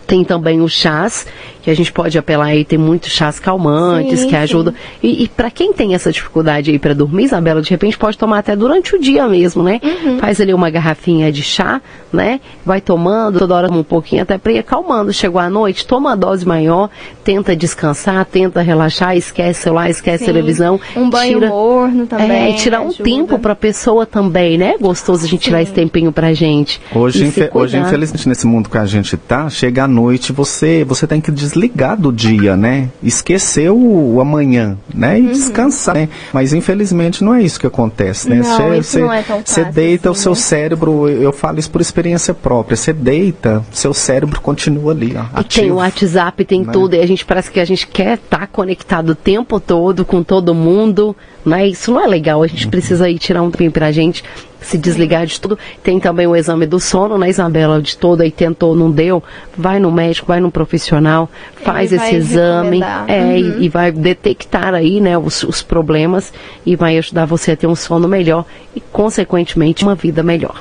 tem 0.05 0.23
também 0.23 0.62
os 0.62 0.71
chás, 0.71 1.25
que 1.65 1.71
a 1.71 1.75
gente 1.75 1.91
pode 1.91 2.15
apelar 2.17 2.45
aí, 2.45 2.63
tem 2.63 2.77
muitos 2.77 3.12
chás 3.12 3.39
calmantes 3.39 4.19
sim, 4.19 4.27
que 4.27 4.36
ajudam. 4.36 4.73
E, 5.01 5.23
e 5.23 5.27
para 5.27 5.49
quem 5.49 5.73
tem 5.73 5.95
essa 5.95 6.12
dificuldade 6.12 6.69
aí 6.69 6.77
para 6.77 6.93
dormir, 6.93 7.23
Isabela, 7.23 7.62
de 7.62 7.69
repente 7.71 7.97
pode 7.97 8.17
tomar 8.17 8.38
até 8.38 8.55
durante 8.55 8.95
o 8.95 8.99
dia 8.99 9.27
mesmo, 9.27 9.63
né? 9.63 9.81
Uhum. 9.84 10.19
Faz 10.19 10.39
ali 10.39 10.53
uma 10.53 10.69
garrafinha 10.69 11.31
de 11.31 11.41
chá, 11.41 11.81
né? 12.13 12.39
Vai 12.63 12.81
tomando, 12.81 13.39
toda 13.39 13.55
hora 13.55 13.71
um 13.71 13.84
pouquinho, 13.84 14.21
até 14.21 14.38
para 14.38 14.51
ir 14.51 14.60
acalmando. 14.60 15.12
Chegou 15.12 15.41
à 15.41 15.49
noite, 15.49 15.88
toma 15.88 16.10
uma 16.10 16.15
dose 16.15 16.45
maior, 16.45 16.89
tenta 17.23 17.55
descansar, 17.55 18.23
tenta 18.25 18.62
relaxar, 18.62 19.17
esquece 19.17 19.62
celular, 19.62 19.89
esquece 19.89 20.19
sim. 20.19 20.25
televisão. 20.25 20.79
Um 20.95 21.10
banho 21.10 21.39
tira, 21.39 21.49
morno 21.49 22.05
também. 22.05 22.53
É, 22.53 22.53
tirar 22.53 22.81
um 22.81 22.93
tempo 22.93 23.39
para 23.39 23.53
a 23.53 23.55
pessoa 23.55 24.05
também, 24.05 24.55
né? 24.55 24.75
Gostoso 24.79 25.25
a 25.25 25.27
gente 25.27 25.43
sim. 25.43 25.49
tirar 25.49 25.63
esse 25.63 25.73
tempinho 25.73 26.12
pra 26.12 26.31
gente. 26.34 26.79
Hoje, 26.93 27.25
infe 27.25 27.49
hoje, 27.53 27.77
infelizmente, 27.77 28.29
nesse 28.29 28.45
mundo 28.45 28.69
que 28.69 28.77
a 28.77 28.86
gente 28.86 29.17
tá, 29.17 29.49
chega 29.49 29.85
à 29.86 29.88
noite, 29.88 30.34
você, 30.34 30.84
você 30.84 31.08
tem 31.08 31.21
que 31.21 31.32
desligar 31.32 31.98
do 31.98 32.12
dia, 32.12 32.56
né? 32.58 32.89
Esquecer 33.02 33.71
o, 33.71 34.15
o 34.15 34.21
amanhã, 34.21 34.78
né? 34.93 35.19
E 35.19 35.24
uhum. 35.24 35.32
descansar, 35.32 35.95
né? 35.95 36.10
Mas 36.34 36.54
infelizmente 36.54 37.24
não 37.24 37.34
é 37.34 37.41
isso 37.41 37.60
que 37.60 37.67
acontece, 37.67 38.30
né? 38.30 38.38
Não, 38.38 38.84
você, 38.84 39.00
não 39.00 39.13
é 39.13 39.21
tão 39.21 39.41
Você 39.43 39.63
deita 39.65 40.10
assim, 40.10 40.19
o 40.19 40.21
seu 40.21 40.32
né? 40.32 40.38
cérebro, 40.38 41.08
eu 41.08 41.32
falo 41.32 41.60
isso 41.60 41.71
por 41.71 41.82
experiência 41.82 42.34
própria, 42.34 42.76
você 42.76 42.91
deita, 42.91 43.63
seu 43.71 43.93
cérebro 43.93 44.41
continua 44.41 44.91
ali, 44.91 45.15
ó, 45.15 45.39
ativo, 45.39 45.62
tem 45.62 45.71
o 45.71 45.76
WhatsApp, 45.76 46.45
tem 46.45 46.63
né? 46.63 46.74
tudo, 46.74 46.95
e 46.95 47.00
a 47.00 47.08
gente 47.08 47.26
parece 47.26 47.52
que 47.52 47.60
a 47.60 47.65
gente 47.65 47.88
quer 47.88 48.15
estar 48.15 48.39
tá 48.39 48.48
conectado 48.48 49.10
o 49.10 49.15
tempo 49.15 49.60
todo 49.60 50.04
com 50.04 50.24
todo 50.24 50.54
mundo, 50.54 51.15
né? 51.45 51.67
Isso 51.67 51.91
não 51.91 52.04
é 52.04 52.08
legal, 52.08 52.43
a 52.43 52.48
gente 52.48 52.65
uhum. 52.65 52.71
precisa 52.71 53.10
ir 53.10 53.19
tirar 53.19 53.41
um 53.41 53.52
tempo 53.52 53.71
pra 53.71 53.91
gente 53.91 54.24
se 54.65 54.78
desligar 54.78 55.25
de 55.25 55.39
tudo. 55.39 55.58
Tem 55.84 55.99
também 55.99 56.28
o 56.28 56.36
exame 56.36 56.65
do 56.65 56.80
sono, 56.80 57.17
né, 57.17 57.30
Isabela? 57.30 57.82
De 57.82 57.97
todo 57.97 58.21
aí 58.21 58.32
tentou, 58.32 58.75
não 58.75 58.91
deu. 58.91 59.23
Vai 59.58 59.80
no 59.80 59.91
médico, 59.91 60.28
vai 60.28 60.39
no 60.39 60.51
profissional, 60.51 61.30
faz 61.63 61.91
Ele 61.91 62.01
esse 62.01 62.15
exame 62.15 62.82
é, 63.08 63.21
uhum. 63.21 63.32
e, 63.32 63.65
e, 63.65 63.69
vai 63.69 63.91
detectar 63.91 64.73
aí, 64.73 64.99
né, 64.99 65.17
os, 65.17 65.43
os 65.43 65.62
problemas 65.62 66.34
e 66.65 66.75
vai 66.75 66.97
ajudar 66.97 67.25
você 67.25 67.51
a 67.51 67.58
ter 67.58 67.67
um 67.67 67.75
sono 67.75 68.08
melhor 68.08 68.45
e, 68.75 68.82
consequentemente, 68.82 69.84
uma 69.84 69.95
vida 69.95 70.23
melhor. 70.23 70.60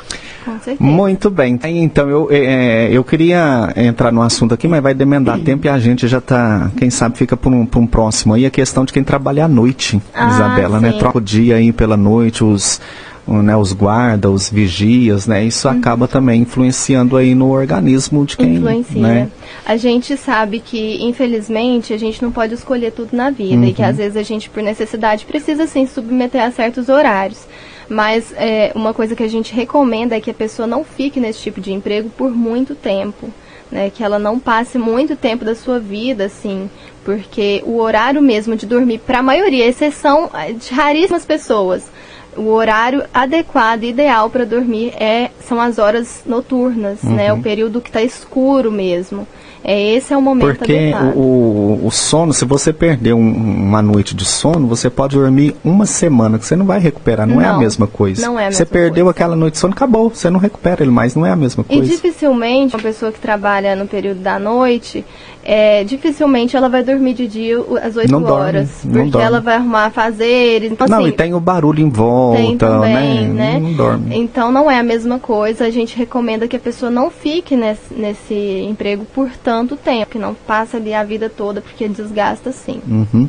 Muito 0.79 1.31
bem. 1.31 1.59
Então, 1.65 2.09
eu, 2.09 2.29
é, 2.31 2.89
eu 2.93 3.03
queria 3.03 3.73
entrar 3.77 4.13
no 4.13 4.21
assunto 4.21 4.53
aqui, 4.53 4.69
mas 4.69 4.83
vai 4.83 4.93
demandar 4.93 5.39
tempo 5.39 5.67
e 5.67 5.71
a 5.71 5.79
gente 5.79 6.07
já 6.07 6.19
está, 6.19 6.71
quem 6.77 6.91
sabe, 6.91 7.17
fica 7.17 7.37
para 7.37 7.51
um, 7.51 7.67
um 7.77 7.87
próximo 7.87 8.35
aí, 8.35 8.45
a 8.45 8.51
questão 8.51 8.85
de 8.85 8.93
quem 8.93 9.03
trabalha 9.03 9.47
à 9.47 9.49
noite, 9.49 10.01
ah, 10.13 10.29
Isabela, 10.29 10.81
né? 10.81 10.89
sim. 10.89 10.95
né? 10.95 11.01
Troca 11.01 11.19
o 11.19 11.21
dia 11.21 11.57
aí 11.57 11.73
pela 11.73 11.97
noite, 11.97 12.45
os 12.45 12.81
né, 13.27 13.57
os 13.57 13.73
guardas, 13.73 14.31
os 14.31 14.51
vigias, 14.51 15.27
né? 15.27 15.45
Isso 15.45 15.67
uhum. 15.67 15.79
acaba 15.79 16.07
também 16.07 16.43
influenciando 16.43 17.17
aí 17.17 17.35
no 17.35 17.51
organismo 17.51 18.25
de 18.25 18.37
quem, 18.37 18.57
Influencia. 18.57 19.01
né? 19.01 19.29
A 19.65 19.77
gente 19.77 20.17
sabe 20.17 20.61
que, 20.61 21.03
infelizmente, 21.03 21.93
a 21.95 21.99
gente 21.99 22.23
não 22.23 22.31
pode 22.31 22.55
escolher 22.55 22.93
tudo 22.93 23.17
na 23.17 23.31
vida 23.31 23.63
uhum. 23.63 23.65
e 23.65 23.73
que 23.73 23.83
às 23.83 23.97
vezes 23.97 24.17
a 24.17 24.23
gente, 24.23 24.51
por 24.51 24.63
necessidade, 24.63 25.25
precisa 25.25 25.67
sim 25.67 25.87
submeter 25.87 26.43
a 26.43 26.51
certos 26.51 26.89
horários. 26.89 27.47
Mas 27.89 28.33
é, 28.37 28.73
uma 28.75 28.93
coisa 28.93 29.17
que 29.17 29.23
a 29.23 29.29
gente 29.29 29.55
recomenda 29.55 30.17
é 30.17 30.21
que 30.21 30.31
a 30.31 30.35
pessoa 30.35 30.67
não 30.67 30.85
fique 30.85 31.19
nesse 31.21 31.41
tipo 31.41 31.61
de 31.61 31.73
emprego 31.73 32.11
por 32.11 32.31
muito 32.31 32.75
tempo. 32.75 33.31
Né, 33.73 33.91
que 33.91 34.05
ela 34.05 34.21
não 34.21 34.39
passe 34.39 34.79
muito 34.79 35.17
tempo 35.17 35.45
da 35.45 35.55
sua 35.55 35.81
vida, 35.81 36.27
assim, 36.27 36.71
porque 37.03 37.61
o 37.67 37.79
horário 37.81 38.23
mesmo 38.23 38.55
de 38.55 38.67
dormir, 38.67 38.99
para 38.99 39.19
a 39.19 39.23
maioria, 39.23 39.67
exceção 39.67 40.31
de 40.61 40.73
raríssimas 40.73 41.25
pessoas, 41.25 41.91
o 42.37 42.49
horário 42.49 43.05
adequado, 43.13 43.85
ideal 43.85 44.31
para 44.31 44.45
dormir 44.45 44.93
é 44.99 45.31
são 45.41 45.61
as 45.61 45.79
horas 45.79 46.23
noturnas, 46.27 47.03
uhum. 47.03 47.15
né, 47.15 47.33
o 47.33 47.41
período 47.41 47.81
que 47.81 47.89
está 47.89 48.03
escuro 48.03 48.71
mesmo. 48.71 49.27
É, 49.67 49.95
esse 49.95 50.13
é 50.13 50.17
o 50.17 50.21
momento 50.21 50.59
Porque 50.59 50.93
o, 51.15 51.81
o 51.83 51.91
sono, 51.91 52.35
se 52.35 52.45
você 52.45 52.71
perder 52.71 53.15
um, 53.15 53.27
uma 53.27 53.81
noite 53.81 54.15
de 54.15 54.27
sono, 54.27 54.69
você 54.69 54.91
pode 54.91 55.17
dormir 55.17 55.57
uma 55.65 55.87
semana, 55.87 56.39
que 56.39 56.45
você 56.45 56.55
não 56.55 56.67
vai 56.67 56.79
recuperar, 56.79 57.27
não, 57.27 57.37
não 57.37 57.43
é 57.43 57.47
a 57.47 57.57
mesma 57.57 57.87
coisa. 57.87 58.21
Não 58.27 58.39
é 58.39 58.43
a 58.43 58.47
mesma 58.49 58.59
Você 58.59 58.67
perdeu 58.67 59.07
coisa. 59.07 59.11
aquela 59.11 59.35
noite 59.35 59.55
de 59.55 59.61
sono, 59.61 59.73
acabou, 59.73 60.11
você 60.11 60.29
não 60.29 60.39
recupera 60.39 60.83
ele 60.83 60.91
mais, 60.91 61.15
não 61.15 61.25
é 61.25 61.31
a 61.31 61.37
mesma 61.37 61.65
coisa. 61.65 61.83
E 61.83 61.89
dificilmente 61.89 62.77
uma 62.77 62.83
pessoa 62.83 63.11
que 63.11 63.19
trabalha 63.19 63.75
no 63.75 63.87
período 63.87 64.21
da 64.21 64.39
noite, 64.39 65.03
é, 65.43 65.83
dificilmente 65.85 66.57
ela 66.57 66.69
vai 66.69 66.83
dormir 66.83 67.15
de 67.15 67.27
dia 67.27 67.57
às 67.83 67.97
8 67.97 68.11
não 68.11 68.23
horas. 68.25 68.81
Dorme, 68.83 68.99
porque 68.99 69.11
dorme. 69.11 69.27
ela 69.27 69.41
vai 69.41 69.57
arrumar 69.57 69.91
fazeres. 69.91 70.73
Então, 70.73 70.87
não, 70.87 70.99
assim, 70.99 71.09
e 71.09 71.13
tem 71.13 71.33
o 71.33 71.41
barulho 71.41 71.81
em 71.81 71.89
volta, 71.89 72.24
tem 72.33 72.57
também, 72.57 73.29
né? 73.29 73.53
né? 73.53 73.61
Não 73.61 73.73
dorme. 73.73 74.17
Então 74.17 74.51
não 74.51 74.71
é 74.71 74.79
a 74.79 74.83
mesma 74.83 75.19
coisa. 75.19 75.67
A 75.67 75.71
gente 75.71 75.97
recomenda 75.97 76.49
que 76.49 76.57
a 76.57 76.61
pessoa 76.61 76.91
não 76.91 77.11
fique 77.11 77.57
nesse, 77.57 77.95
nesse 77.95 78.35
emprego 78.69 79.05
por 79.05 79.31
tanto 79.43 79.77
tempo, 79.77 80.13
que 80.13 80.19
não 80.19 80.35
passa 80.35 80.77
ali 80.77 80.95
a 80.95 81.05
vida 81.05 81.29
toda, 81.29 81.61
porque 81.61 81.89
desgasta 81.89 82.53
sim. 82.53 82.81
Uhum. 82.87 83.29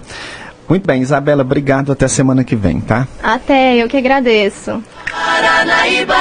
Muito 0.67 0.87
bem, 0.87 1.01
Isabela, 1.01 1.41
obrigado. 1.41 1.91
Até 1.91 2.07
semana 2.07 2.43
que 2.43 2.55
vem, 2.55 2.81
tá? 2.81 3.07
Até, 3.21 3.75
eu 3.75 3.87
que 3.87 3.97
agradeço. 3.97 4.83
Paranaíba! 5.11 6.15